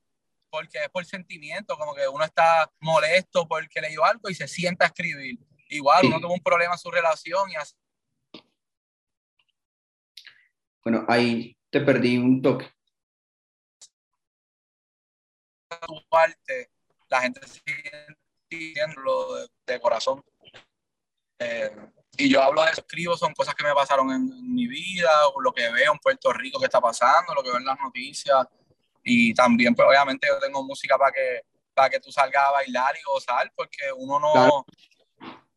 porque 0.54 0.78
es 0.78 0.88
por 0.88 1.04
sentimiento, 1.04 1.76
como 1.76 1.96
que 1.96 2.06
uno 2.06 2.24
está 2.24 2.70
molesto 2.78 3.48
porque 3.48 3.80
leyó 3.80 4.04
algo 4.04 4.30
y 4.30 4.36
se 4.36 4.46
sienta 4.46 4.84
a 4.84 4.88
escribir. 4.88 5.36
Igual, 5.68 6.06
uno 6.06 6.20
tuvo 6.20 6.32
un 6.32 6.42
problema 6.42 6.74
en 6.74 6.78
su 6.78 6.92
relación 6.92 7.50
y 7.50 7.56
así. 7.56 7.74
Bueno, 10.84 11.04
ahí 11.08 11.56
te 11.70 11.80
perdí 11.80 12.18
un 12.18 12.40
toque. 12.40 12.70
la 17.08 17.20
gente 17.20 17.40
sigue 17.48 18.06
diciéndolo 18.48 19.48
de, 19.66 19.80
corazón. 19.80 20.24
Eh, 21.40 21.76
y 22.16 22.28
yo 22.28 22.44
hablo 22.44 22.62
de 22.62 22.70
eso, 22.70 22.80
escribo, 22.82 23.16
son 23.16 23.34
cosas 23.34 23.56
que 23.56 23.64
me 23.64 23.74
pasaron 23.74 24.08
en, 24.12 24.54
mi 24.54 24.68
vida, 24.68 25.10
o 25.34 25.40
lo 25.40 25.52
que 25.52 25.68
veo 25.72 25.92
en 25.92 25.98
Puerto 25.98 26.32
Rico 26.32 26.60
que 26.60 26.66
está 26.66 26.80
pasando, 26.80 27.34
lo 27.34 27.42
que 27.42 27.48
veo 27.48 27.58
en 27.58 27.64
las 27.64 27.80
noticias. 27.80 28.46
Y 29.04 29.34
también, 29.34 29.74
pues 29.74 29.86
obviamente 29.86 30.26
yo 30.26 30.38
tengo 30.40 30.64
música 30.64 30.96
para 30.96 31.12
que, 31.12 31.42
para 31.74 31.90
que 31.90 32.00
tú 32.00 32.10
salgas 32.10 32.42
a 32.48 32.52
bailar 32.52 32.94
y 32.96 33.02
gozar, 33.04 33.52
porque 33.54 33.92
uno 33.96 34.18
no... 34.18 34.66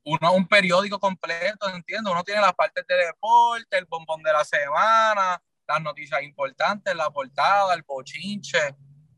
Uno 0.10 0.32
es 0.32 0.38
un 0.38 0.48
periódico 0.48 1.02
completo, 1.02 1.68
entiendo. 1.68 2.14
Uno 2.14 2.24
tiene 2.24 2.40
las 2.40 2.54
partes 2.54 2.88
de 2.88 2.96
deporte, 2.96 3.78
el 3.78 3.84
bombón 3.90 4.24
de 4.24 4.32
la 4.32 4.46
semana, 4.46 5.42
las 5.68 5.82
noticias 5.82 6.24
importantes, 6.24 6.96
la 6.96 7.10
portada, 7.10 7.74
el 7.74 7.84
bochinche. 7.84 8.74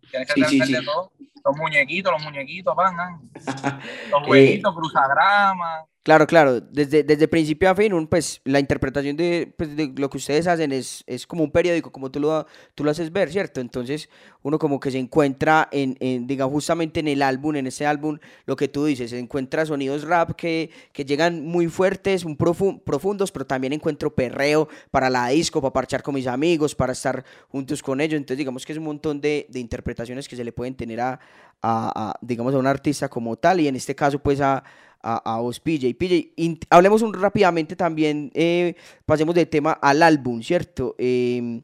Tienes 0.09 0.33
que 0.33 0.45
sí, 0.45 0.73
de 0.73 0.81
todo. 0.81 1.11
Los 1.45 1.55
muñequitos, 1.57 2.11
los 2.11 2.23
muñequitos, 2.23 2.75
van. 2.75 3.29
los 4.09 4.23
jueguitos, 4.25 4.75
cruzagramas. 4.75 5.85
Claro, 6.03 6.25
claro, 6.27 6.61
desde, 6.61 7.03
desde 7.03 7.27
principio 7.27 7.69
a 7.69 7.75
fin, 7.75 8.07
pues 8.07 8.39
la 8.45 8.59
interpretación 8.61 9.17
de, 9.17 9.53
pues, 9.57 9.75
de, 9.75 9.91
lo 9.97 10.09
que 10.09 10.17
ustedes 10.17 10.47
hacen 10.47 10.71
es, 10.71 11.03
es 11.05 11.27
como 11.27 11.43
un 11.43 11.51
periódico, 11.51 11.91
como 11.91 12.09
tú 12.09 12.21
lo, 12.21 12.47
tú 12.73 12.85
lo 12.85 12.89
haces 12.91 13.11
ver, 13.11 13.29
¿cierto? 13.29 13.59
Entonces 13.59 14.09
uno 14.41 14.57
como 14.57 14.79
que 14.79 14.91
se 14.91 14.97
encuentra 14.97 15.67
en, 15.73 15.97
en 15.99 16.25
digamos, 16.25 16.53
justamente 16.53 17.01
en 17.01 17.09
el 17.09 17.21
álbum, 17.21 17.57
en 17.57 17.67
ese 17.67 17.85
álbum, 17.85 18.17
lo 18.45 18.55
que 18.55 18.69
tú 18.69 18.85
dices, 18.85 19.09
se 19.11 19.19
encuentra 19.19 19.65
sonidos 19.65 20.03
rap 20.05 20.31
que, 20.35 20.71
que 20.93 21.03
llegan 21.03 21.45
muy 21.45 21.67
fuertes, 21.67 22.23
muy 22.25 22.35
profundos, 22.35 23.31
pero 23.31 23.45
también 23.45 23.73
encuentro 23.73 24.15
perreo 24.15 24.69
para 24.91 25.09
la 25.09 25.27
disco, 25.27 25.61
para 25.61 25.73
parchar 25.73 26.01
con 26.01 26.15
mis 26.15 26.27
amigos, 26.27 26.73
para 26.75 26.93
estar 26.93 27.25
juntos 27.49 27.83
con 27.83 27.99
ellos, 27.99 28.17
entonces 28.17 28.37
digamos 28.37 28.65
que 28.65 28.71
es 28.71 28.77
un 28.79 28.85
montón 28.85 29.19
de, 29.19 29.45
de 29.49 29.59
interpretaciones 29.59 30.29
que 30.29 30.37
se 30.37 30.45
le 30.45 30.53
pueden 30.53 30.75
tener 30.75 31.01
a, 31.01 31.19
a, 31.61 32.09
a, 32.11 32.15
digamos, 32.21 32.55
a 32.55 32.57
un 32.57 32.67
artista 32.67 33.09
como 33.09 33.35
tal, 33.35 33.59
y 33.59 33.67
en 33.67 33.75
este 33.75 33.93
caso 33.93 34.17
pues 34.19 34.39
a 34.39 34.63
a, 35.01 35.35
a 35.35 35.39
vos, 35.39 35.59
PJ. 35.59 35.93
PJ, 35.95 36.33
hablemos 36.69 37.01
un, 37.01 37.13
rápidamente 37.13 37.75
también, 37.75 38.31
eh, 38.33 38.75
pasemos 39.05 39.35
del 39.35 39.47
tema 39.47 39.71
al 39.71 40.03
álbum, 40.03 40.41
¿cierto? 40.41 40.95
Em, 40.97 41.61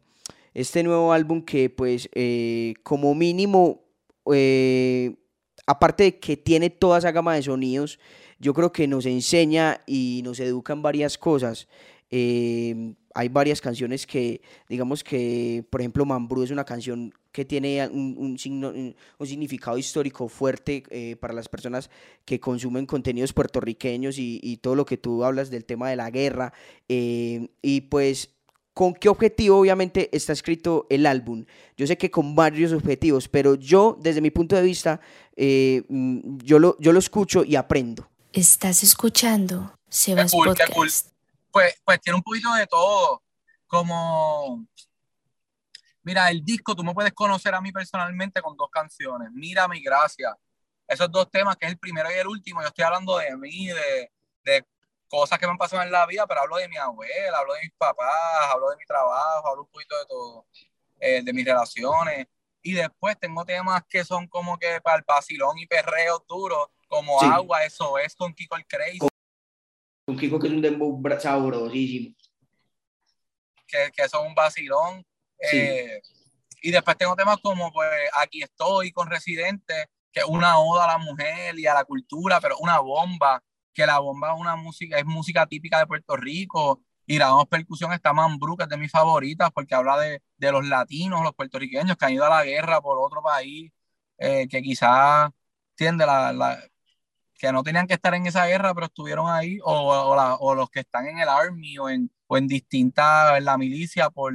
este 0.53 0.83
nuevo 0.83 1.11
álbum 1.11 1.41
que 1.41 1.69
pues 1.69 2.09
eh, 2.13 2.75
como 2.83 3.13
mínimo, 3.13 3.83
eh, 4.33 5.15
aparte 5.67 6.03
de 6.03 6.19
que 6.19 6.37
tiene 6.37 6.69
toda 6.69 6.99
esa 6.99 7.11
gama 7.11 7.35
de 7.35 7.43
sonidos, 7.43 7.99
yo 8.39 8.53
creo 8.53 8.71
que 8.71 8.87
nos 8.87 9.05
enseña 9.05 9.81
y 9.85 10.21
nos 10.23 10.39
educa 10.39 10.73
en 10.73 10.81
varias 10.81 11.17
cosas. 11.17 11.67
Em, 12.09 12.95
hay 13.15 13.29
varias 13.29 13.61
canciones 13.61 14.05
que, 14.05 14.41
digamos 14.67 15.01
que, 15.01 15.63
por 15.69 15.79
ejemplo, 15.79 16.05
Mambrú 16.05 16.43
es 16.43 16.51
una 16.51 16.65
canción 16.65 17.13
que 17.31 17.45
tiene 17.45 17.87
un, 17.87 18.13
un, 18.17 18.37
signo, 18.37 18.69
un 18.69 19.27
significado 19.27 19.77
histórico 19.77 20.27
fuerte 20.27 20.83
eh, 20.89 21.15
para 21.15 21.33
las 21.33 21.47
personas 21.47 21.89
que 22.25 22.41
consumen 22.41 22.85
contenidos 22.85 23.31
puertorriqueños 23.31 24.19
y, 24.19 24.41
y, 24.43 24.57
todo 24.57 24.75
lo 24.75 24.85
que 24.85 24.97
tú 24.97 25.23
hablas 25.23 25.49
del 25.49 25.63
tema 25.63 25.89
de 25.89 25.95
la 25.95 26.11
guerra. 26.11 26.53
Eh, 26.89 27.47
y 27.61 27.81
pues, 27.81 28.31
¿con 28.73 28.93
qué 28.93 29.07
objetivo 29.07 29.59
obviamente 29.59 30.09
está 30.11 30.33
escrito 30.33 30.85
el 30.89 31.05
álbum? 31.05 31.45
Yo 31.77 31.87
sé 31.87 31.97
que 31.97 32.11
con 32.11 32.35
varios 32.35 32.73
objetivos, 32.73 33.29
pero 33.29 33.55
yo, 33.55 33.97
desde 34.01 34.19
mi 34.19 34.29
punto 34.29 34.57
de 34.57 34.61
vista, 34.61 34.99
eh, 35.37 35.83
mm, 35.87 36.39
yo, 36.43 36.59
lo, 36.59 36.77
yo 36.81 36.91
lo 36.91 36.99
escucho 36.99 37.45
y 37.45 37.55
aprendo. 37.55 38.09
Estás 38.33 38.83
escuchando 38.83 39.73
Sebas 39.87 40.33
Podcast 40.33 41.14
pues, 41.55 41.81
pues 41.85 42.01
tiene 42.01 42.17
un 42.17 42.21
poquito 42.21 42.53
de 42.53 42.67
todo. 42.67 43.23
Como, 43.65 44.67
mira, 46.03 46.29
el 46.29 46.43
disco, 46.43 46.75
tú 46.75 46.83
me 46.83 46.93
puedes 46.93 47.13
conocer 47.13 47.55
a 47.55 47.61
mí 47.61 47.71
personalmente 47.71 48.41
con 48.41 48.57
dos 48.57 48.67
canciones. 48.69 49.29
Mira 49.31 49.65
mi 49.69 49.81
gracia. 49.81 50.37
Esos 50.85 51.09
dos 51.09 51.31
temas, 51.31 51.55
que 51.55 51.67
es 51.67 51.71
el 51.71 51.79
primero 51.79 52.11
y 52.11 52.15
el 52.15 52.27
último, 52.27 52.61
yo 52.61 52.67
estoy 52.67 52.83
hablando 52.83 53.17
de 53.19 53.37
mí, 53.37 53.67
de, 53.67 54.11
de 54.43 54.67
cosas 55.07 55.39
que 55.39 55.45
me 55.45 55.51
han 55.51 55.57
pasado 55.57 55.81
en 55.81 55.93
la 55.93 56.05
vida, 56.05 56.27
pero 56.27 56.41
hablo 56.41 56.57
de 56.57 56.67
mi 56.67 56.75
abuela, 56.75 57.37
hablo 57.37 57.53
de 57.53 57.61
mis 57.61 57.73
papás, 57.77 58.51
hablo 58.51 58.71
de 58.71 58.75
mi 58.75 58.83
trabajo, 58.83 59.47
hablo 59.47 59.61
un 59.61 59.69
poquito 59.69 59.97
de 59.97 60.05
todo, 60.07 60.45
eh, 60.99 61.21
de 61.23 61.31
mis 61.31 61.45
relaciones. 61.45 62.27
Y 62.63 62.73
después 62.73 63.17
tengo 63.17 63.45
temas 63.45 63.81
que 63.87 64.03
son 64.03 64.27
como 64.27 64.59
que 64.59 64.81
para 64.81 64.97
el 64.97 65.05
vacilón 65.07 65.57
y 65.57 65.67
perreo 65.67 66.21
duro, 66.27 66.73
como 66.89 67.21
agua, 67.21 67.63
eso 67.63 67.97
es 67.97 68.13
con 68.13 68.33
Kiko 68.33 68.57
el 68.57 68.67
Crazy. 68.67 69.07
Un 70.07 70.17
Kiko 70.17 70.39
que 70.39 70.47
es 70.47 70.53
un 70.53 70.61
dembow 70.61 71.01
sabrosísimo. 71.19 72.15
Que, 73.67 73.91
que 73.95 74.07
son 74.07 74.27
un 74.27 74.35
vacilón. 74.35 75.05
Eh, 75.51 75.99
y 76.61 76.71
después 76.71 76.97
tengo 76.97 77.15
temas 77.15 77.37
como, 77.41 77.71
pues, 77.71 77.89
Aquí 78.21 78.41
estoy 78.41 78.91
con 78.91 79.09
Residente, 79.09 79.89
que 80.11 80.21
es 80.21 80.25
una 80.25 80.59
oda 80.59 80.85
a 80.85 80.87
la 80.93 80.97
mujer 80.97 81.57
y 81.57 81.65
a 81.65 81.73
la 81.73 81.85
cultura, 81.85 82.39
pero 82.39 82.57
una 82.59 82.79
bomba, 82.79 83.43
que 83.73 83.85
la 83.85 83.99
bomba 83.99 84.33
es 84.33 84.39
una 84.39 84.55
música, 84.55 84.97
es 84.97 85.05
música 85.05 85.45
típica 85.47 85.79
de 85.79 85.87
Puerto 85.87 86.15
Rico. 86.15 86.81
Y 87.07 87.19
la 87.19 87.27
dos 87.27 87.47
percusión 87.47 87.93
está 87.93 88.13
Mambrú, 88.13 88.57
que 88.57 88.63
es 88.63 88.69
de 88.69 88.77
mis 88.77 88.91
favoritas, 88.91 89.51
porque 89.53 89.75
habla 89.75 89.99
de, 89.99 90.21
de, 90.37 90.51
los 90.51 90.65
latinos, 90.67 91.21
los 91.21 91.33
puertorriqueños 91.35 91.97
que 91.97 92.05
han 92.05 92.13
ido 92.13 92.25
a 92.25 92.29
la 92.29 92.45
guerra 92.45 92.81
por 92.81 92.97
otro 92.99 93.21
país, 93.21 93.71
eh, 94.17 94.47
que 94.49 94.61
quizás, 94.61 95.29
tiende 95.75 96.05
la, 96.05 96.33
la, 96.33 96.59
que 97.37 97.51
no 97.51 97.63
tenían 97.63 97.87
que 97.87 97.95
estar 97.95 98.13
en 98.13 98.25
esa 98.25 98.45
guerra, 98.45 98.73
pero 98.73 98.87
estuvieron 98.87 99.29
ahí, 99.29 99.59
o, 99.63 100.37
o, 100.39 100.55
los 100.55 100.69
que 100.69 100.81
están 100.81 101.07
en 101.07 101.19
el 101.19 101.29
Army 101.29 101.77
o 101.77 101.89
en, 101.89 102.11
o 102.27 102.37
en 102.37 102.47
distintas, 102.47 103.37
en 103.37 103.45
la 103.45 103.57
milicia 103.57 104.09
por, 104.09 104.33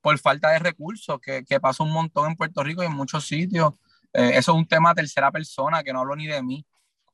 por 0.00 0.18
falta 0.18 0.50
de 0.50 0.58
recursos, 0.58 1.18
que, 1.20 1.44
que 1.44 1.60
pasa 1.60 1.84
un 1.84 1.92
montón 1.92 2.30
en 2.30 2.36
Puerto 2.36 2.62
Rico 2.62 2.82
y 2.82 2.86
en 2.86 2.94
muchos 2.94 3.26
sitios. 3.26 3.74
Eh, 4.12 4.30
eso 4.34 4.52
es 4.52 4.58
un 4.58 4.66
tema 4.66 4.94
tercera 4.94 5.30
persona, 5.30 5.82
que 5.82 5.92
no 5.92 6.00
hablo 6.00 6.16
ni 6.16 6.26
de 6.26 6.42
mí. 6.42 6.64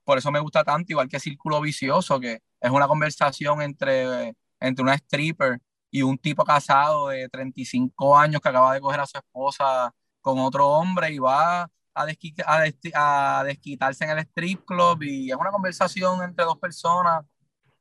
Por 0.04 0.18
eso 0.18 0.30
me 0.30 0.40
gusta 0.40 0.64
tanto, 0.64 0.92
igual 0.92 1.08
que 1.08 1.18
Círculo 1.18 1.60
Vicioso, 1.60 2.20
que 2.20 2.40
es 2.60 2.70
una 2.70 2.86
conversación 2.86 3.62
entre, 3.62 4.34
entre 4.60 4.82
una 4.82 4.94
stripper 4.94 5.60
y 5.90 6.02
un 6.02 6.18
tipo 6.18 6.44
casado 6.44 7.08
de 7.08 7.28
35 7.28 8.16
años 8.16 8.40
que 8.40 8.48
acaba 8.48 8.74
de 8.74 8.80
coger 8.80 9.00
a 9.00 9.06
su 9.06 9.18
esposa 9.18 9.92
con 10.20 10.38
otro 10.38 10.68
hombre 10.68 11.12
y 11.12 11.18
va 11.18 11.70
a, 11.94 13.44
desquitarse 13.44 14.04
en 14.04 14.10
el 14.10 14.18
strip 14.20 14.64
club 14.64 15.02
y 15.02 15.30
es 15.30 15.36
una 15.36 15.50
conversación 15.50 16.22
entre 16.22 16.44
dos 16.44 16.58
personas 16.58 17.24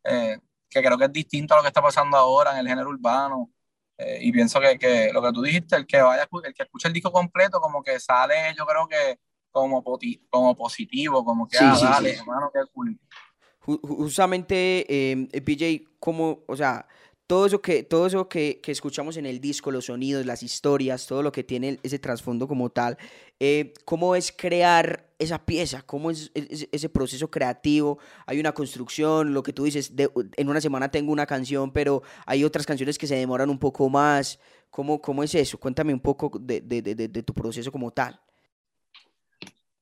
eh, 0.03 0.37
que 0.69 0.81
creo 0.81 0.97
que 0.97 1.05
es 1.05 1.13
distinto 1.13 1.53
a 1.53 1.57
lo 1.57 1.63
que 1.63 1.69
está 1.69 1.81
pasando 1.81 2.17
ahora 2.17 2.51
en 2.51 2.57
el 2.59 2.67
género 2.67 2.89
urbano. 2.89 3.51
Eh, 3.97 4.19
y 4.21 4.31
pienso 4.31 4.59
que, 4.59 4.77
que, 4.79 5.11
lo 5.13 5.21
que 5.21 5.31
tú 5.31 5.41
dijiste, 5.41 5.75
el 5.75 5.85
que 5.85 6.01
vaya, 6.01 6.27
el 6.43 6.53
que 6.53 6.63
escuche 6.63 6.87
el 6.87 6.93
disco 6.93 7.11
completo, 7.11 7.59
como 7.61 7.83
que 7.83 7.99
sale, 7.99 8.53
yo 8.57 8.65
creo 8.65 8.87
que 8.87 9.19
como, 9.51 9.83
como 10.29 10.55
positivo, 10.55 11.23
como 11.23 11.47
que, 11.47 11.57
ah, 11.59 11.77
dale, 11.79 12.15
hermano, 12.15 12.49
qué 12.51 12.59
cool. 12.73 12.99
Justamente, 13.59 14.85
eh, 14.89 15.41
PJ, 15.41 15.95
como, 15.99 16.39
o 16.47 16.55
sea, 16.55 16.85
todo 17.33 17.47
eso 17.47 17.63
que, 17.63 17.81
todo 17.81 18.05
eso 18.05 18.29
que, 18.29 18.61
que, 18.61 18.71
escuchamos 18.71 19.17
en 19.17 19.25
el 19.25 19.41
disco, 19.41 19.71
los 19.71 19.85
sonidos, 19.85 20.23
las 20.23 20.43
historias, 20.43 21.07
todo 21.07 21.23
lo 21.23 21.31
que 21.31 21.43
tiene 21.43 21.79
ese 21.81 21.97
trasfondo 21.97 22.47
como 22.47 22.69
tal, 22.69 22.95
eh, 23.39 23.73
¿cómo 23.85 24.15
es 24.15 24.31
crear 24.31 25.07
esa 25.17 25.43
pieza? 25.43 25.81
¿Cómo 25.81 26.11
es, 26.11 26.31
ese 26.35 26.89
proceso 26.89 27.31
creativo? 27.31 27.97
Hay 28.27 28.39
una 28.39 28.51
construcción, 28.51 29.33
lo 29.33 29.41
que 29.41 29.51
tú 29.51 29.63
dices, 29.63 29.91
en 29.97 30.47
una 30.47 30.61
semana 30.61 30.91
tengo 30.91 31.11
una 31.11 31.25
canción, 31.25 31.71
pero 31.71 32.03
hay 32.27 32.43
otras 32.43 32.67
canciones 32.67 32.99
que 32.99 33.07
se 33.07 33.15
demoran 33.15 33.49
un 33.49 33.57
poco 33.57 33.89
más. 33.89 34.39
¿Cómo, 34.69 35.01
cómo 35.01 35.23
es 35.23 35.33
eso? 35.33 35.57
Cuéntame 35.57 35.91
un 35.91 36.01
poco 36.01 36.31
de, 36.39 36.61
de, 36.61 36.83
de 36.83 37.23
tu 37.23 37.33
proceso 37.33 37.71
como 37.71 37.89
tal. 37.89 38.21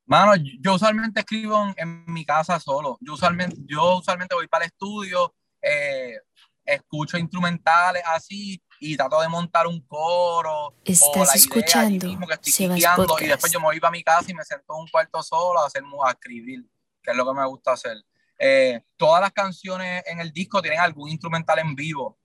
Mano, 0.06 0.42
yo 0.62 0.76
usualmente 0.76 1.20
escribo 1.20 1.62
en, 1.66 1.74
en, 1.76 2.06
mi 2.14 2.24
casa 2.24 2.62
solo. 2.62 2.98
Yo 3.02 3.16
usualmente, 3.16 3.58
yo 3.66 3.98
usualmente 3.98 4.36
voy 4.36 4.48
para 4.48 4.64
el 4.64 4.72
estudio, 4.72 5.34
eh, 5.62 6.16
escucho 6.66 7.18
instrumentales 7.18 8.04
así 8.06 8.62
y 8.80 8.98
trato 8.98 9.22
de 9.22 9.28
montar 9.28 9.68
un 9.68 9.82
coro. 9.82 10.76
Estás 10.84 11.36
escuchando. 11.36 12.08
y 12.08 13.28
después 13.28 13.52
yo 13.52 13.60
me 13.60 13.66
voy 13.66 13.80
para 13.80 13.92
mi 13.92 14.04
casa 14.04 14.32
y 14.32 14.34
me 14.34 14.44
siento 14.44 14.74
en 14.74 14.82
un 14.82 14.88
cuarto 14.88 15.22
solo 15.22 15.62
a, 15.62 15.68
hacer, 15.68 15.84
a 16.06 16.12
escribir, 16.12 16.66
que 17.02 17.12
es 17.12 17.18
lo 17.18 17.26
que 17.26 17.40
me 17.40 17.46
gusta 17.46 17.74
hacer. 17.74 17.98
Eh, 18.40 18.82
todas 18.98 19.22
las 19.22 19.32
canciones 19.32 20.04
en 20.08 20.20
el 20.20 20.32
disco 20.32 20.62
tienen 20.62 20.80
algún 20.80 21.10
instrumental 21.10 21.60
en 21.60 21.76
vivo. 21.76 22.18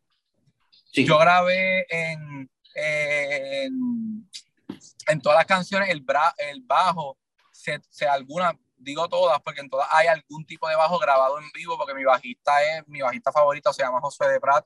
Yo 0.92 1.18
grabé 1.18 1.86
en, 1.90 2.50
en, 2.74 4.30
en, 5.08 5.20
todas 5.20 5.36
las 5.36 5.46
canciones 5.46 5.90
el, 5.90 6.00
bra, 6.00 6.34
el 6.38 6.62
bajo, 6.62 7.18
se, 7.52 7.82
se 7.90 8.06
alguna, 8.06 8.58
digo 8.86 9.08
todas 9.08 9.40
porque 9.42 9.60
en 9.60 9.68
todas 9.68 9.88
hay 9.90 10.06
algún 10.06 10.46
tipo 10.46 10.68
de 10.68 10.76
bajo 10.76 10.98
grabado 10.98 11.38
en 11.38 11.50
vivo 11.52 11.76
porque 11.76 11.92
mi 11.92 12.04
bajista 12.04 12.62
es 12.62 12.88
mi 12.88 13.02
bajista 13.02 13.32
favorito 13.32 13.72
se 13.72 13.82
llama 13.82 14.00
José 14.00 14.28
de 14.28 14.40
Prat 14.40 14.64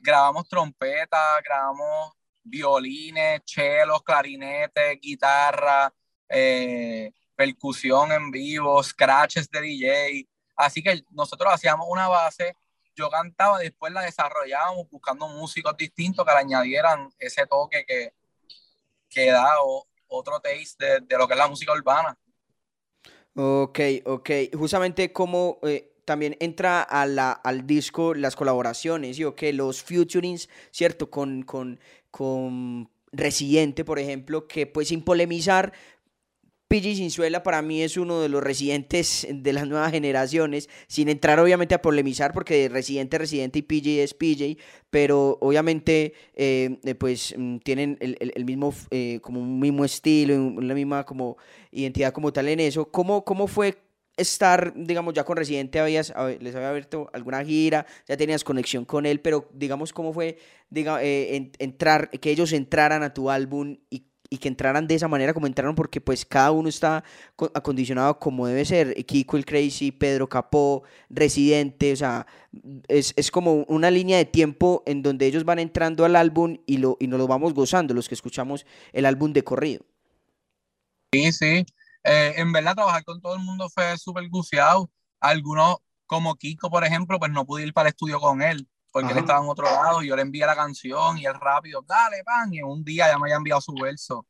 grabamos 0.00 0.48
trompeta 0.48 1.40
grabamos 1.44 2.14
violines, 2.42 3.44
chelos, 3.44 4.02
clarinetes, 4.02 5.00
guitarra, 5.00 5.92
eh, 6.28 7.12
percusión 7.34 8.12
en 8.12 8.30
vivo, 8.30 8.82
scratches 8.82 9.48
de 9.50 9.60
DJ. 9.60 10.28
Así 10.56 10.82
que 10.82 11.04
nosotros 11.10 11.52
hacíamos 11.52 11.86
una 11.88 12.08
base, 12.08 12.56
yo 12.94 13.08
cantaba, 13.10 13.58
después 13.58 13.92
la 13.92 14.02
desarrollábamos 14.02 14.88
buscando 14.90 15.28
músicos 15.28 15.76
distintos 15.76 16.26
que 16.26 16.32
le 16.32 16.38
añadieran 16.38 17.10
ese 17.18 17.46
toque 17.46 17.84
que, 17.86 18.12
que 19.08 19.30
da 19.30 19.54
otro 20.08 20.40
taste 20.40 21.00
de, 21.00 21.16
lo 21.16 21.26
que 21.26 21.34
es 21.34 21.38
la 21.38 21.48
música 21.48 21.72
urbana. 21.72 22.16
Ok, 23.34 23.80
ok. 24.04 24.30
Justamente 24.54 25.12
como 25.12 25.58
eh, 25.62 25.92
también 26.04 26.36
entra 26.40 26.82
a 26.82 27.06
la, 27.06 27.32
al 27.32 27.66
disco 27.66 28.14
las 28.14 28.36
colaboraciones, 28.36 29.16
¿sí? 29.16 29.24
que 29.36 29.52
los 29.52 29.82
futurings, 29.82 30.48
¿cierto? 30.70 31.10
Con, 31.10 31.42
con, 31.42 31.80
con 32.10 32.90
Residente, 33.12 33.84
por 33.84 33.98
ejemplo, 33.98 34.46
que 34.46 34.66
pues 34.66 34.88
sin 34.88 35.02
polemizar, 35.02 35.72
PG 36.72 36.96
Sinzuela 36.96 37.42
para 37.42 37.60
mí 37.60 37.82
es 37.82 37.98
uno 37.98 38.22
de 38.22 38.30
los 38.30 38.42
residentes 38.42 39.26
de 39.28 39.52
las 39.52 39.68
nuevas 39.68 39.90
generaciones, 39.90 40.70
sin 40.86 41.10
entrar 41.10 41.38
obviamente 41.38 41.74
a 41.74 41.82
polemizar, 41.82 42.32
porque 42.32 42.70
Residente 42.70 43.18
Residente 43.18 43.58
y 43.58 43.62
PG 43.62 44.00
es 44.00 44.14
PJ, 44.14 44.56
pero 44.88 45.36
obviamente 45.42 46.14
eh, 46.34 46.78
eh, 46.82 46.94
pues 46.94 47.34
mm, 47.36 47.58
tienen 47.58 47.98
el, 48.00 48.44
mismo, 48.46 48.72
eh, 48.90 49.18
como 49.20 49.40
un 49.40 49.60
mismo 49.60 49.84
estilo, 49.84 50.62
la 50.62 50.72
misma 50.72 51.04
como 51.04 51.36
identidad 51.72 52.14
como 52.14 52.32
tal 52.32 52.48
en 52.48 52.60
eso. 52.60 52.90
¿Cómo, 52.90 53.22
cómo 53.22 53.48
fue 53.48 53.76
estar, 54.16 54.72
digamos, 54.74 55.12
ya 55.12 55.24
con 55.24 55.36
Residente, 55.36 55.78
habías, 55.78 56.14
les 56.40 56.54
había 56.54 56.70
abierto 56.70 57.10
alguna 57.12 57.44
gira, 57.44 57.84
ya 58.08 58.16
tenías 58.16 58.44
conexión 58.44 58.86
con 58.86 59.04
él, 59.04 59.20
pero 59.20 59.46
digamos, 59.52 59.92
¿cómo 59.92 60.14
fue 60.14 60.38
diga, 60.70 61.00
entrar, 61.02 62.08
que 62.08 62.30
ellos 62.30 62.50
entraran 62.54 63.02
a 63.02 63.12
tu 63.12 63.28
álbum 63.28 63.76
y 63.90 64.06
y 64.32 64.38
que 64.38 64.48
entraran 64.48 64.86
de 64.86 64.94
esa 64.94 65.08
manera 65.08 65.34
como 65.34 65.46
entraron, 65.46 65.74
porque 65.74 66.00
pues 66.00 66.24
cada 66.24 66.52
uno 66.52 66.66
está 66.66 67.04
acondicionado 67.54 68.18
como 68.18 68.46
debe 68.46 68.64
ser. 68.64 69.04
Kiko 69.04 69.36
el 69.36 69.44
Crazy, 69.44 69.92
Pedro 69.92 70.26
Capó, 70.26 70.84
Residente, 71.10 71.92
o 71.92 71.96
sea, 71.96 72.26
es, 72.88 73.12
es, 73.14 73.30
como 73.30 73.64
una 73.68 73.90
línea 73.90 74.16
de 74.16 74.24
tiempo 74.24 74.82
en 74.86 75.02
donde 75.02 75.26
ellos 75.26 75.44
van 75.44 75.58
entrando 75.58 76.06
al 76.06 76.16
álbum 76.16 76.56
y, 76.64 76.78
lo, 76.78 76.96
y 76.98 77.08
nos 77.08 77.18
lo 77.18 77.26
vamos 77.26 77.52
gozando, 77.52 77.92
los 77.92 78.08
que 78.08 78.14
escuchamos 78.14 78.64
el 78.94 79.04
álbum 79.04 79.34
de 79.34 79.44
corrido. 79.44 79.84
Sí, 81.12 81.30
sí. 81.30 81.66
Eh, 82.02 82.32
en 82.36 82.52
verdad, 82.52 82.74
trabajar 82.74 83.04
con 83.04 83.20
todo 83.20 83.34
el 83.34 83.42
mundo 83.42 83.68
fue 83.68 83.98
súper 83.98 84.26
gufiado. 84.30 84.90
Algunos, 85.20 85.76
como 86.06 86.36
Kiko, 86.36 86.70
por 86.70 86.84
ejemplo, 86.84 87.18
pues 87.18 87.30
no 87.30 87.44
pude 87.44 87.66
ir 87.66 87.74
para 87.74 87.90
el 87.90 87.92
estudio 87.92 88.18
con 88.18 88.40
él 88.40 88.66
porque 88.92 89.12
él 89.12 89.18
estaba 89.18 89.42
en 89.42 89.48
otro 89.48 89.64
lado 89.64 90.02
y 90.02 90.08
yo 90.08 90.16
le 90.16 90.22
envié 90.22 90.44
la 90.44 90.54
canción 90.54 91.16
y 91.16 91.24
él 91.24 91.34
rápido, 91.34 91.82
dale, 91.86 92.22
pan, 92.24 92.52
y 92.52 92.58
en 92.58 92.66
un 92.66 92.84
día 92.84 93.08
ya 93.08 93.18
me 93.18 93.24
había 93.24 93.36
enviado 93.36 93.60
su 93.60 93.72
verso, 93.74 94.26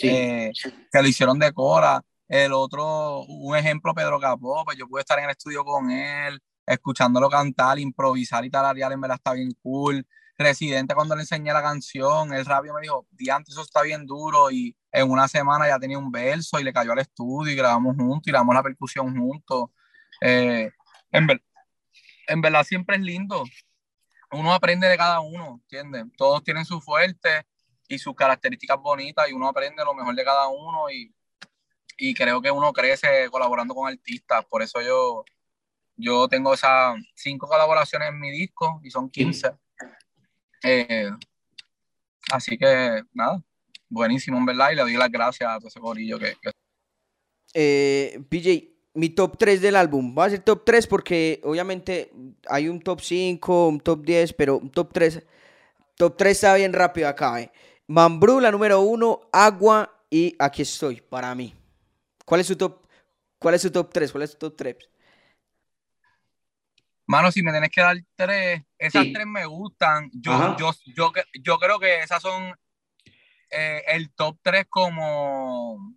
eh, 0.00 0.52
que 0.92 1.02
lo 1.02 1.08
hicieron 1.08 1.38
de 1.38 1.52
Cora. 1.52 2.02
El 2.26 2.52
otro, 2.52 3.20
un 3.24 3.54
ejemplo, 3.56 3.92
Pedro 3.92 4.18
Capó, 4.18 4.64
pues 4.64 4.78
yo 4.78 4.88
pude 4.88 5.00
estar 5.00 5.18
en 5.18 5.24
el 5.24 5.32
estudio 5.32 5.64
con 5.64 5.90
él, 5.90 6.40
escuchándolo 6.64 7.28
cantar, 7.28 7.78
improvisar 7.78 8.44
y 8.44 8.50
tararear, 8.50 8.92
en 8.92 9.00
verdad 9.00 9.16
está 9.16 9.32
bien 9.32 9.52
cool. 9.62 10.06
Residente, 10.36 10.94
cuando 10.94 11.14
le 11.14 11.22
enseñé 11.22 11.52
la 11.52 11.62
canción, 11.62 12.32
el 12.32 12.44
rápido 12.44 12.74
me 12.74 12.80
dijo, 12.80 13.06
diante, 13.10 13.50
eso 13.50 13.62
está 13.62 13.82
bien 13.82 14.06
duro, 14.06 14.50
y 14.50 14.76
en 14.90 15.10
una 15.10 15.28
semana 15.28 15.68
ya 15.68 15.78
tenía 15.78 15.98
un 15.98 16.10
verso 16.10 16.58
y 16.58 16.64
le 16.64 16.72
cayó 16.72 16.92
al 16.92 17.00
estudio 17.00 17.52
y 17.52 17.56
grabamos 17.56 17.94
juntos 17.96 18.26
y 18.26 18.30
grabamos 18.30 18.54
la 18.54 18.62
percusión 18.62 19.16
juntos. 19.16 19.66
Eh, 20.20 20.70
en, 21.12 21.28
en 22.26 22.40
verdad 22.40 22.64
siempre 22.64 22.96
es 22.96 23.02
lindo 23.02 23.44
uno 24.34 24.52
aprende 24.52 24.88
de 24.88 24.96
cada 24.96 25.20
uno, 25.20 25.60
¿entiendes? 25.62 26.04
Todos 26.16 26.42
tienen 26.42 26.64
su 26.64 26.80
fuerte 26.80 27.46
y 27.88 27.98
sus 27.98 28.14
características 28.14 28.78
bonitas 28.78 29.28
y 29.28 29.32
uno 29.32 29.48
aprende 29.48 29.84
lo 29.84 29.94
mejor 29.94 30.14
de 30.14 30.24
cada 30.24 30.48
uno 30.48 30.90
y, 30.90 31.14
y 31.98 32.14
creo 32.14 32.40
que 32.40 32.50
uno 32.50 32.72
crece 32.72 33.28
colaborando 33.30 33.74
con 33.74 33.88
artistas. 33.88 34.44
Por 34.46 34.62
eso 34.62 34.80
yo, 34.80 35.24
yo 35.96 36.28
tengo 36.28 36.54
esas 36.54 36.96
cinco 37.14 37.46
colaboraciones 37.46 38.08
en 38.08 38.20
mi 38.20 38.30
disco 38.30 38.80
y 38.82 38.90
son 38.90 39.10
15. 39.10 39.52
Eh, 40.62 41.10
así 42.32 42.56
que 42.56 43.02
nada, 43.12 43.42
buenísimo 43.88 44.38
en 44.38 44.46
verdad 44.46 44.70
y 44.70 44.76
le 44.76 44.82
doy 44.82 44.94
las 44.94 45.10
gracias 45.10 45.50
a 45.50 45.58
todo 45.58 45.68
ese 45.68 45.80
corillo 45.80 46.18
que... 46.18 46.36
que... 46.40 46.50
Eh, 47.56 48.20
PJ, 48.28 48.73
mi 48.94 49.10
top 49.10 49.36
3 49.36 49.60
del 49.60 49.76
álbum. 49.76 50.14
Voy 50.14 50.26
a 50.26 50.30
ser 50.30 50.40
top 50.40 50.64
3 50.64 50.86
porque 50.86 51.40
obviamente 51.42 52.10
hay 52.48 52.68
un 52.68 52.80
top 52.80 53.00
5, 53.00 53.68
un 53.68 53.80
top 53.80 54.02
10, 54.04 54.32
pero 54.32 54.58
un 54.58 54.70
top 54.70 54.92
3. 54.92 55.22
Top 55.96 56.16
3 56.16 56.32
está 56.32 56.54
bien 56.54 56.72
rápido 56.72 57.08
acá. 57.08 57.40
Eh. 57.40 57.50
Mambrú, 57.88 58.40
la 58.40 58.50
número 58.50 58.80
1, 58.80 59.28
Agua 59.32 59.90
y 60.08 60.34
Aquí 60.38 60.62
estoy, 60.62 61.00
para 61.00 61.34
mí. 61.34 61.54
¿Cuál 62.24 62.40
es 62.40 62.46
su 62.46 62.56
top, 62.56 62.86
cuál 63.38 63.54
es 63.54 63.62
su 63.62 63.70
top 63.70 63.92
3? 63.92 64.12
¿Cuál 64.12 64.22
es 64.22 64.30
su 64.30 64.38
top 64.38 64.56
3? 64.56 64.76
Mano, 67.06 67.30
si 67.30 67.42
me 67.42 67.52
tenés 67.52 67.70
que 67.70 67.80
dar 67.82 67.96
3, 68.16 68.62
esas 68.78 69.06
3 69.12 69.26
me 69.26 69.44
gustan. 69.44 70.10
Yo, 70.14 70.56
yo, 70.56 70.72
yo, 70.86 71.12
yo, 71.42 71.58
creo 71.58 71.78
que 71.78 71.98
esas 71.98 72.22
son 72.22 72.54
eh, 73.50 73.82
el 73.88 74.10
top 74.12 74.38
3 74.42 74.66
como, 74.70 75.94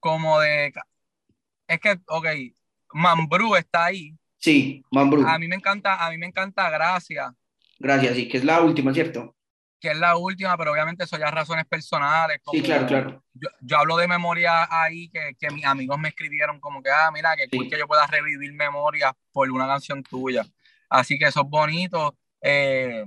como 0.00 0.40
de 0.40 0.72
es 1.68 1.80
que, 1.80 1.98
ok, 2.08 2.26
Mambrú 2.92 3.54
está 3.54 3.84
ahí. 3.84 4.16
Sí, 4.38 4.82
Mambrú. 4.90 5.26
A 5.26 5.38
mí 5.38 5.46
me 5.46 5.56
encanta, 5.56 6.04
a 6.04 6.10
mí 6.10 6.18
me 6.18 6.26
encanta 6.26 6.70
Gracia. 6.70 7.34
Gracias, 7.78 8.16
sí, 8.16 8.28
que 8.28 8.38
es 8.38 8.44
la 8.44 8.60
última, 8.60 8.92
¿cierto? 8.92 9.36
Que 9.80 9.90
es 9.90 9.98
la 9.98 10.16
última, 10.16 10.56
pero 10.56 10.72
obviamente 10.72 11.04
eso 11.04 11.16
ya 11.18 11.30
razones 11.30 11.64
personales. 11.66 12.40
sí, 12.50 12.62
claro, 12.62 12.86
claro. 12.86 13.24
Yo, 13.60 13.78
hablo 13.78 13.96
de 13.96 14.08
memoria 14.08 14.66
ahí 14.68 15.08
que, 15.10 15.36
que, 15.38 15.50
mis 15.50 15.64
amigos 15.64 15.98
me 15.98 16.08
escribieron 16.08 16.58
como 16.58 16.82
que, 16.82 16.90
ah, 16.90 17.10
mira, 17.12 17.36
que 17.36 17.46
que 17.46 17.78
yo 17.78 17.86
pueda 17.86 18.06
revivir 18.06 18.52
memoria 18.54 19.16
por 19.30 19.48
una 19.50 19.68
canción 19.68 20.02
tuya. 20.02 20.44
Así 20.88 21.18
que 21.18 21.26
eso 21.26 21.42
es 21.42 21.48
bonito. 21.48 22.16
Eh, 22.40 23.04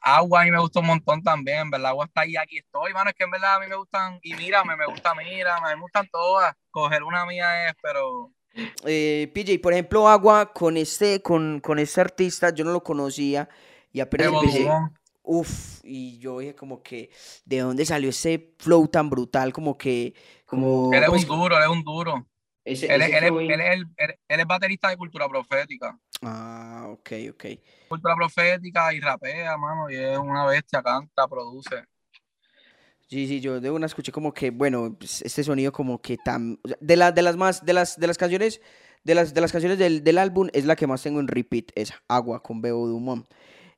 Agua 0.00 0.42
a 0.42 0.44
mí 0.44 0.50
me 0.50 0.60
gusta 0.60 0.80
un 0.80 0.86
montón 0.86 1.22
también, 1.22 1.58
en 1.58 1.70
verdad. 1.70 1.90
Agua 1.90 2.06
está 2.06 2.22
ahí, 2.22 2.36
aquí 2.36 2.58
estoy, 2.58 2.92
mano. 2.92 3.10
Es 3.10 3.16
que 3.16 3.24
en 3.24 3.30
verdad 3.30 3.56
a 3.56 3.60
mí 3.60 3.66
me 3.68 3.76
gustan, 3.76 4.18
y 4.22 4.34
mírame, 4.34 4.76
me 4.76 4.86
gusta, 4.86 5.14
mírame, 5.14 5.74
me 5.74 5.80
gustan 5.80 6.08
todas. 6.10 6.54
Coger 6.70 7.02
una 7.02 7.26
mía 7.26 7.68
es, 7.68 7.74
pero. 7.82 8.32
Eh, 8.84 9.30
PJ, 9.34 9.60
por 9.62 9.72
ejemplo, 9.72 10.08
Agua 10.08 10.52
con 10.52 10.76
este, 10.76 11.22
con, 11.22 11.60
con 11.60 11.78
este 11.78 12.00
artista, 12.00 12.50
yo 12.50 12.64
no 12.64 12.72
lo 12.72 12.82
conocía 12.82 13.48
y 13.92 14.00
apenas 14.00 14.32
empecé. 14.32 14.68
Uf, 15.22 15.80
y 15.84 16.18
yo 16.18 16.38
dije 16.38 16.54
como 16.54 16.82
que, 16.82 17.10
¿de 17.44 17.58
dónde 17.58 17.84
salió 17.84 18.08
ese 18.08 18.54
flow 18.58 18.88
tan 18.88 19.10
brutal? 19.10 19.52
Como 19.52 19.76
que, 19.76 20.14
como... 20.46 20.90
Él 20.94 21.02
es 21.02 21.08
un 21.68 21.82
duro, 21.84 22.26
él 22.68 23.02
es 23.02 23.86
él, 24.28 24.44
baterista 24.46 24.88
de 24.88 24.96
cultura 24.96 25.28
profética. 25.28 25.98
Ah, 26.22 26.86
ok, 26.88 27.10
ok. 27.30 27.44
Cultura 27.88 28.14
profética 28.14 28.92
y 28.92 29.00
rapea, 29.00 29.56
mano, 29.56 29.90
y 29.90 29.96
es 29.96 30.18
una 30.18 30.46
bestia, 30.46 30.82
canta, 30.82 31.26
produce. 31.26 31.84
Sí, 33.08 33.26
sí, 33.26 33.40
yo 33.40 33.60
de 33.60 33.70
una 33.70 33.86
escuché 33.86 34.12
como 34.12 34.34
que, 34.34 34.50
bueno, 34.50 34.94
pues, 34.98 35.22
este 35.22 35.42
sonido 35.42 35.72
como 35.72 36.00
que 36.02 36.18
tan... 36.18 36.58
De, 36.80 36.96
la, 36.96 37.10
de 37.10 37.22
las 37.22 37.36
más, 37.36 37.64
de 37.64 37.72
las, 37.72 37.98
de 37.98 38.06
las 38.06 38.18
canciones, 38.18 38.60
de 39.02 39.14
las, 39.14 39.32
de 39.32 39.40
las 39.40 39.50
canciones 39.50 39.78
del, 39.78 40.04
del 40.04 40.18
álbum 40.18 40.48
es 40.52 40.66
la 40.66 40.76
que 40.76 40.86
más 40.86 41.02
tengo 41.02 41.18
en 41.18 41.28
repeat, 41.28 41.70
es 41.74 41.92
Agua 42.06 42.42
con 42.42 42.60
Bebo 42.60 42.86
Dumont. 42.86 43.26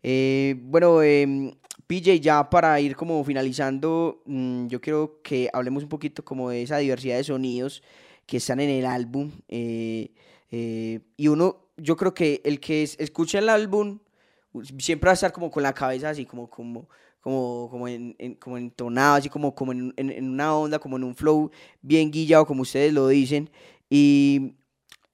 Eh, 0.03 0.57
bueno, 0.59 1.03
eh, 1.03 1.55
PJ, 1.87 2.21
ya 2.21 2.49
para 2.51 2.81
ir 2.81 2.97
como 2.97 3.23
finalizando, 3.25 4.23
mm, 4.27 4.67
yo 4.67 4.81
quiero 4.81 5.21
que 5.23 5.49
hablemos 5.53 5.83
un 5.85 5.89
poquito 5.89 6.25
como 6.25 6.51
de 6.51 6.63
esa 6.63 6.79
diversidad 6.79 7.17
de 7.17 7.25
sonidos 7.25 7.83
que 8.31 8.37
están 8.37 8.61
en 8.61 8.71
el 8.71 8.87
álbum. 8.87 9.33
Eh, 9.49 10.13
eh, 10.53 11.01
y 11.17 11.27
uno, 11.27 11.67
yo 11.77 11.97
creo 11.97 12.15
que 12.15 12.41
el 12.45 12.61
que 12.61 12.85
escucha 12.85 13.41
el 13.41 13.49
álbum 13.49 13.99
siempre 14.79 15.09
va 15.09 15.11
a 15.11 15.15
estar 15.15 15.33
como 15.33 15.51
con 15.51 15.65
la 15.65 15.75
cabeza 15.75 16.11
así, 16.11 16.25
como, 16.25 16.49
como, 16.49 16.89
como, 17.21 17.69
como, 17.69 17.89
en, 17.89 18.15
como 18.37 18.57
entonado, 18.57 19.17
así 19.17 19.29
como, 19.29 19.53
como 19.53 19.73
en, 19.73 19.93
en, 19.97 20.31
una 20.31 20.55
onda, 20.57 20.79
como 20.79 20.97
en 20.97 21.03
un 21.03 21.17
flow 21.17 21.51
bien 21.83 22.13
guillado, 22.13 22.47
como 22.47 22.63
ustedes 22.63 22.93
lo 22.93 23.09
dicen. 23.09 23.51
Y 23.89 24.55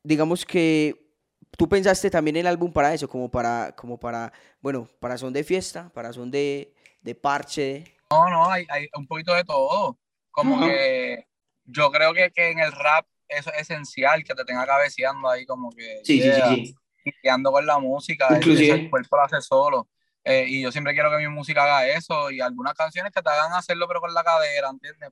digamos 0.02 0.44
que 0.44 1.10
tú 1.56 1.66
pensaste 1.70 2.10
también 2.10 2.36
el 2.36 2.46
álbum 2.46 2.70
para 2.70 2.92
eso, 2.92 3.08
como 3.08 3.30
para, 3.30 3.74
como 3.76 3.98
para, 3.98 4.30
bueno, 4.60 4.90
para 5.00 5.16
son 5.16 5.32
de 5.32 5.42
fiesta, 5.42 5.88
para 5.94 6.12
son 6.12 6.30
de, 6.30 6.74
de 7.00 7.14
parche. 7.14 7.96
No, 8.10 8.28
no, 8.28 8.50
hay, 8.50 8.66
hay 8.68 8.88
un 8.94 9.06
poquito 9.06 9.32
de 9.32 9.44
todo. 9.44 9.96
Como 10.30 10.60
que 10.60 11.24
yo 11.66 11.90
creo 11.90 12.14
que, 12.14 12.30
que 12.30 12.50
en 12.50 12.58
el 12.58 12.72
rap 12.72 13.06
eso 13.28 13.52
es 13.52 13.62
esencial, 13.62 14.24
que 14.24 14.34
te 14.34 14.44
tenga 14.44 14.66
cabeceando 14.66 15.28
ahí 15.28 15.44
como 15.46 15.70
que... 15.70 16.00
Sí, 16.04 16.20
sí, 16.20 16.30
sí, 16.32 16.66
sí. 17.04 17.42
con 17.44 17.66
la 17.66 17.78
música, 17.78 18.28
Inclusive. 18.30 18.74
el 18.74 18.90
cuerpo 18.90 19.16
lo 19.16 19.22
hace 19.22 19.40
solo. 19.40 19.88
Eh, 20.24 20.44
y 20.48 20.62
yo 20.62 20.72
siempre 20.72 20.92
quiero 20.92 21.10
que 21.10 21.18
mi 21.18 21.28
música 21.28 21.62
haga 21.62 21.86
eso 21.88 22.30
y 22.32 22.40
algunas 22.40 22.74
canciones 22.74 23.12
que 23.12 23.22
te 23.22 23.30
hagan 23.30 23.52
hacerlo 23.52 23.86
pero 23.86 24.00
con 24.00 24.12
la 24.12 24.24
cadera, 24.24 24.70
¿entiendes? 24.70 25.08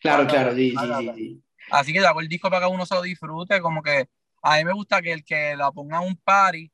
claro, 0.00 0.26
claro, 0.26 0.54
sí, 0.54 0.70
sí, 0.70 1.14
sí, 1.16 1.42
Así 1.70 1.92
que 1.92 1.98
hago 1.98 2.20
el 2.20 2.28
disco 2.28 2.48
para 2.48 2.66
que 2.66 2.72
uno 2.72 2.86
se 2.86 2.94
lo 2.94 3.02
disfrute, 3.02 3.60
como 3.60 3.82
que 3.82 4.08
a 4.40 4.58
mí 4.58 4.64
me 4.64 4.72
gusta 4.72 5.02
que 5.02 5.12
el 5.12 5.24
que 5.24 5.56
la 5.56 5.72
ponga 5.72 6.00
un 6.00 6.16
party 6.16 6.70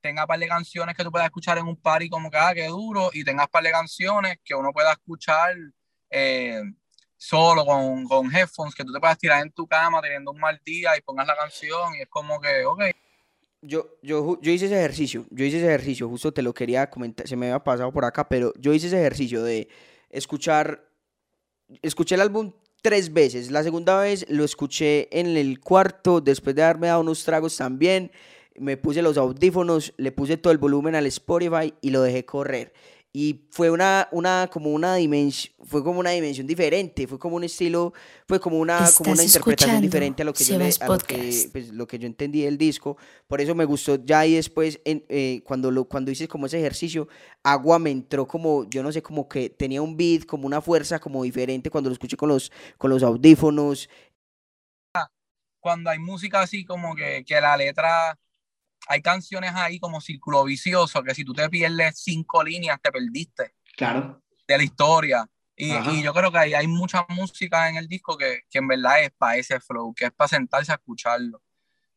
tenga 0.00 0.26
par 0.26 0.38
de 0.38 0.48
canciones 0.48 0.96
que 0.96 1.04
tú 1.04 1.10
puedas 1.10 1.26
escuchar 1.26 1.56
en 1.58 1.66
un 1.66 1.80
party 1.80 2.08
como 2.08 2.30
que, 2.30 2.36
ah, 2.36 2.52
qué 2.52 2.66
duro, 2.66 3.10
y 3.12 3.24
tengas 3.24 3.48
par 3.48 3.62
de 3.62 3.70
canciones 3.70 4.38
que 4.44 4.54
uno 4.54 4.72
pueda 4.72 4.92
escuchar 4.92 5.54
eh, 6.10 6.62
solo 7.16 7.64
con, 7.64 8.04
con, 8.04 8.34
headphones, 8.34 8.74
que 8.74 8.84
tú 8.84 8.92
te 8.92 9.00
puedas 9.00 9.18
tirar 9.18 9.42
en 9.42 9.52
tu 9.52 9.66
cama 9.66 10.00
teniendo 10.00 10.30
un 10.30 10.40
mal 10.40 10.60
día 10.64 10.96
y 10.96 11.00
pongas 11.00 11.26
la 11.26 11.36
canción 11.36 11.94
y 11.96 12.02
es 12.02 12.08
como 12.08 12.40
que, 12.40 12.64
ok. 12.64 12.82
Yo, 13.62 13.96
yo, 14.02 14.38
yo 14.42 14.52
hice 14.52 14.66
ese 14.66 14.78
ejercicio, 14.78 15.26
yo 15.30 15.44
hice 15.44 15.58
ese 15.58 15.68
ejercicio, 15.68 16.08
justo 16.08 16.32
te 16.32 16.42
lo 16.42 16.52
quería 16.52 16.90
comentar, 16.90 17.26
se 17.26 17.36
me 17.36 17.46
había 17.46 17.64
pasado 17.64 17.92
por 17.92 18.04
acá, 18.04 18.28
pero 18.28 18.52
yo 18.58 18.74
hice 18.74 18.88
ese 18.88 19.00
ejercicio 19.00 19.42
de 19.42 19.68
escuchar, 20.10 20.86
escuché 21.80 22.16
el 22.16 22.20
álbum 22.20 22.52
tres 22.82 23.14
veces, 23.14 23.50
la 23.50 23.62
segunda 23.62 23.98
vez 23.98 24.26
lo 24.28 24.44
escuché 24.44 25.08
en 25.18 25.38
el 25.38 25.60
cuarto, 25.60 26.20
después 26.20 26.54
de 26.54 26.62
haberme 26.62 26.88
dado 26.88 27.00
unos 27.00 27.24
tragos 27.24 27.56
también, 27.56 28.12
me 28.56 28.76
puse 28.76 29.02
los 29.02 29.16
audífonos, 29.16 29.94
le 29.96 30.12
puse 30.12 30.36
todo 30.36 30.52
el 30.52 30.58
volumen 30.58 30.94
al 30.94 31.06
Spotify 31.06 31.74
y 31.80 31.90
lo 31.90 32.02
dejé 32.02 32.24
correr. 32.24 32.72
Y 33.16 33.46
fue 33.52 33.70
una, 33.70 34.08
una, 34.10 34.50
como 34.52 34.70
una 34.70 34.96
dimensión, 34.96 35.54
fue 35.64 35.84
como 35.84 36.00
una 36.00 36.10
dimensión 36.10 36.48
diferente, 36.48 37.06
fue 37.06 37.16
como 37.16 37.36
un 37.36 37.44
estilo, 37.44 37.92
fue 38.26 38.40
como 38.40 38.58
una, 38.58 38.90
como 38.98 39.12
una 39.12 39.22
interpretación 39.22 39.80
diferente 39.80 40.22
a 40.22 40.24
lo 40.24 40.32
que 40.32 40.42
yo 40.42 40.58
le, 40.58 40.68
a 40.80 40.88
lo 40.88 40.98
que, 40.98 41.48
pues, 41.52 41.68
lo 41.68 41.86
que 41.86 42.00
yo 42.00 42.08
entendí 42.08 42.42
del 42.42 42.58
disco. 42.58 42.96
Por 43.28 43.40
eso 43.40 43.54
me 43.54 43.66
gustó 43.66 44.04
ya 44.04 44.26
y 44.26 44.34
después 44.34 44.80
en, 44.84 45.04
eh, 45.08 45.42
cuando 45.44 45.70
lo, 45.70 45.84
cuando 45.84 46.10
hice 46.10 46.26
como 46.26 46.46
ese 46.46 46.58
ejercicio, 46.58 47.06
agua 47.44 47.78
me 47.78 47.92
entró 47.92 48.26
como, 48.26 48.68
yo 48.68 48.82
no 48.82 48.90
sé, 48.90 49.00
como 49.00 49.28
que 49.28 49.48
tenía 49.48 49.80
un 49.80 49.96
beat, 49.96 50.26
como 50.26 50.48
una 50.48 50.60
fuerza 50.60 50.98
como 50.98 51.22
diferente 51.22 51.70
cuando 51.70 51.90
lo 51.90 51.94
escuché 51.94 52.16
con 52.16 52.30
los, 52.30 52.50
con 52.78 52.90
los 52.90 53.04
audífonos. 53.04 53.88
Cuando 55.60 55.88
hay 55.88 56.00
música 56.00 56.40
así 56.40 56.64
como 56.64 56.96
que, 56.96 57.24
que 57.24 57.40
la 57.40 57.56
letra 57.56 58.18
hay 58.86 59.02
canciones 59.02 59.52
ahí 59.54 59.78
como 59.78 60.00
Círculo 60.00 60.44
Vicioso, 60.44 61.02
que 61.02 61.14
si 61.14 61.24
tú 61.24 61.32
te 61.32 61.48
pierdes 61.48 61.98
cinco 61.98 62.42
líneas, 62.42 62.78
te 62.82 62.92
perdiste. 62.92 63.54
Claro. 63.76 64.22
De 64.46 64.56
la 64.56 64.64
historia. 64.64 65.28
Y, 65.56 66.02
yo 66.02 66.12
creo 66.12 66.32
que 66.32 66.38
hay, 66.38 66.54
hay 66.54 66.66
mucha 66.66 67.06
música 67.08 67.68
en 67.68 67.76
el 67.76 67.86
disco 67.86 68.16
que, 68.16 68.42
que 68.50 68.58
en 68.58 68.66
verdad 68.66 69.02
es 69.02 69.12
para 69.16 69.36
ese 69.36 69.60
flow, 69.60 69.94
que 69.94 70.06
es 70.06 70.12
para 70.12 70.28
sentarse 70.28 70.72
a 70.72 70.76
escucharlo. 70.76 71.40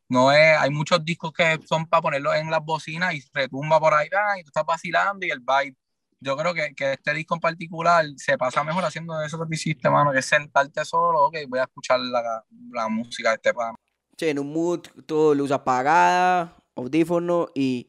No 0.08 0.32
es, 0.32 0.56
hay 0.58 0.70
muchos 0.70 1.04
discos 1.04 1.32
que 1.32 1.60
son 1.68 1.86
para 1.86 2.00
ponerlo 2.00 2.32
en 2.34 2.50
las 2.50 2.64
bocinas 2.64 3.14
y 3.14 3.22
retumba 3.32 3.78
por 3.78 3.92
ahí, 3.94 4.08
y 4.38 4.42
tú 4.42 4.48
estás 4.48 4.64
vacilando 4.64 5.26
y 5.26 5.30
el 5.30 5.40
vibe. 5.40 5.76
Yo 6.20 6.36
creo 6.36 6.54
que, 6.54 6.74
que 6.74 6.94
este 6.94 7.14
disco 7.14 7.34
en 7.34 7.40
particular 7.40 8.04
se 8.16 8.38
pasa 8.38 8.64
mejor 8.64 8.84
haciendo 8.84 9.20
eso 9.22 9.38
que 9.38 9.54
hiciste, 9.54 9.90
mano, 9.90 10.12
que 10.12 10.18
es 10.20 10.26
sentarte 10.26 10.84
solo, 10.84 11.26
ok, 11.26 11.36
voy 11.48 11.58
a 11.60 11.64
escuchar 11.64 12.00
la, 12.00 12.44
la 12.70 12.88
música 12.88 13.30
de 13.30 13.34
este 13.36 13.54
pan. 13.54 13.74
Sí, 14.16 14.28
en 14.28 14.38
un 14.38 14.52
mood, 14.52 14.80
todo 15.06 15.34
luz 15.34 15.52
apagada, 15.52 16.56
audífono 16.78 17.48
y, 17.54 17.88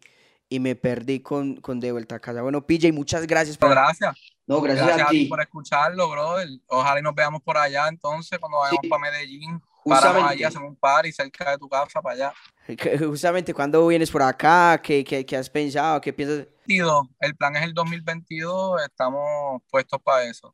y 0.50 0.60
me 0.60 0.76
perdí 0.76 1.22
con, 1.22 1.58
con 1.58 1.80
De 1.80 1.92
Vuelta 1.92 2.16
a 2.16 2.20
Casa. 2.20 2.42
Bueno, 2.42 2.66
PJ, 2.66 2.92
muchas 2.92 3.26
gracias. 3.28 3.58
Por... 3.58 3.70
Gracias. 3.70 4.16
No, 4.48 4.62
gracias, 4.62 5.02
a 5.02 5.08
ti. 5.10 5.26
por 5.26 5.42
escucharlo, 5.42 6.10
brother. 6.10 6.48
Ojalá 6.68 7.00
y 7.00 7.04
nos 7.04 7.14
veamos 7.14 7.42
por 7.44 7.56
allá 7.56 7.88
entonces 7.88 8.40
cuando 8.40 8.58
vayamos 8.58 8.82
para 8.90 9.02
Medellín. 9.02 9.62
Justamente. 9.84 10.22
Para 10.22 10.32
allá, 10.32 10.48
hacemos 10.48 10.70
un 10.70 10.76
party 10.76 11.12
cerca 11.12 11.52
de 11.52 11.58
tu 11.58 11.70
casa 11.70 12.02
para 12.02 12.16
allá. 12.16 12.34
Justamente, 13.08 13.54
¿cuándo 13.54 13.86
vienes 13.88 14.12
por 14.12 14.24
acá? 14.24 14.80
¿Qué, 14.84 15.04
qué, 15.04 15.26
qué 15.26 15.38
has 15.38 15.50
pensado? 15.50 16.02
¿Qué 16.02 16.12
piensas? 16.12 16.48
El 16.68 17.36
plan 17.36 17.56
es 17.56 17.64
el 17.64 17.74
2022, 17.74 18.82
estamos 18.84 19.62
puestos 19.72 20.00
para 20.02 20.26
eso. 20.26 20.54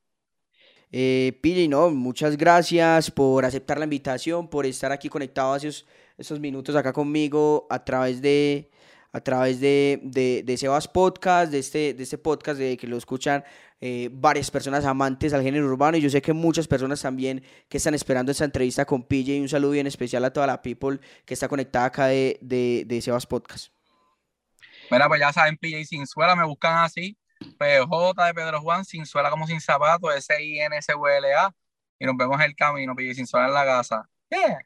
Eh, 0.91 1.37
PJ, 1.41 1.67
no, 1.67 1.89
muchas 1.89 2.37
gracias 2.37 3.11
por 3.11 3.43
aceptar 3.43 3.77
la 3.77 3.83
invitación, 3.83 4.47
por 4.47 4.65
estar 4.65 4.91
aquí 4.91 5.09
conectado 5.09 5.53
a 5.53 5.57
esos 5.57 5.85
estos 6.17 6.39
minutos 6.39 6.75
acá 6.75 6.93
conmigo 6.93 7.67
a 7.69 7.83
través 7.83 8.21
de 8.21 8.71
a 9.11 9.21
través 9.21 9.61
de, 9.61 10.01
de, 10.03 10.43
de 10.43 10.57
Sebas 10.57 10.89
Podcast, 10.89 11.49
de 11.49 11.59
este, 11.59 11.93
de 11.93 12.03
este 12.03 12.17
podcast 12.17 12.59
de 12.59 12.75
que 12.75 12.85
lo 12.85 12.97
escuchan 12.97 13.45
eh, 13.79 14.09
varias 14.11 14.51
personas 14.51 14.83
amantes 14.83 15.33
al 15.33 15.41
género 15.41 15.67
urbano 15.67 15.95
y 15.95 16.01
yo 16.01 16.09
sé 16.09 16.21
que 16.21 16.33
muchas 16.33 16.67
personas 16.67 17.01
también 17.01 17.41
que 17.69 17.77
están 17.77 17.93
esperando 17.93 18.33
esta 18.33 18.43
entrevista 18.43 18.83
con 18.83 19.03
PJ 19.03 19.31
y 19.31 19.39
un 19.39 19.47
saludo 19.47 19.71
bien 19.71 19.87
especial 19.87 20.25
a 20.25 20.33
toda 20.33 20.47
la 20.47 20.61
people 20.61 20.99
que 21.23 21.33
está 21.33 21.47
conectada 21.47 21.85
acá 21.85 22.07
de, 22.07 22.37
de, 22.41 22.83
de 22.85 23.01
Sebas 23.01 23.25
Podcast. 23.25 23.71
Mira, 24.91 25.07
pues 25.07 25.21
ya 25.21 25.31
saben, 25.31 25.57
PJ 25.57 25.85
Sin 25.85 26.05
Suela, 26.05 26.35
me 26.35 26.43
buscan 26.43 26.79
así, 26.79 27.17
PJ 27.57 28.25
de 28.25 28.33
Pedro 28.33 28.59
Juan, 28.59 28.83
Sin 28.83 29.05
Suela 29.05 29.29
como 29.29 29.47
Sin 29.47 29.61
Zapato, 29.61 30.11
S-I-N-S-U-L-A, 30.11 31.53
y 31.99 32.05
nos 32.05 32.17
vemos 32.17 32.35
en 32.35 32.47
el 32.47 32.55
camino, 32.55 32.93
PJ 32.93 33.13
Sin 33.13 33.27
Suela 33.27 33.47
en 33.47 33.53
la 33.53 33.63
casa. 33.63 34.09
Yeah. 34.29 34.59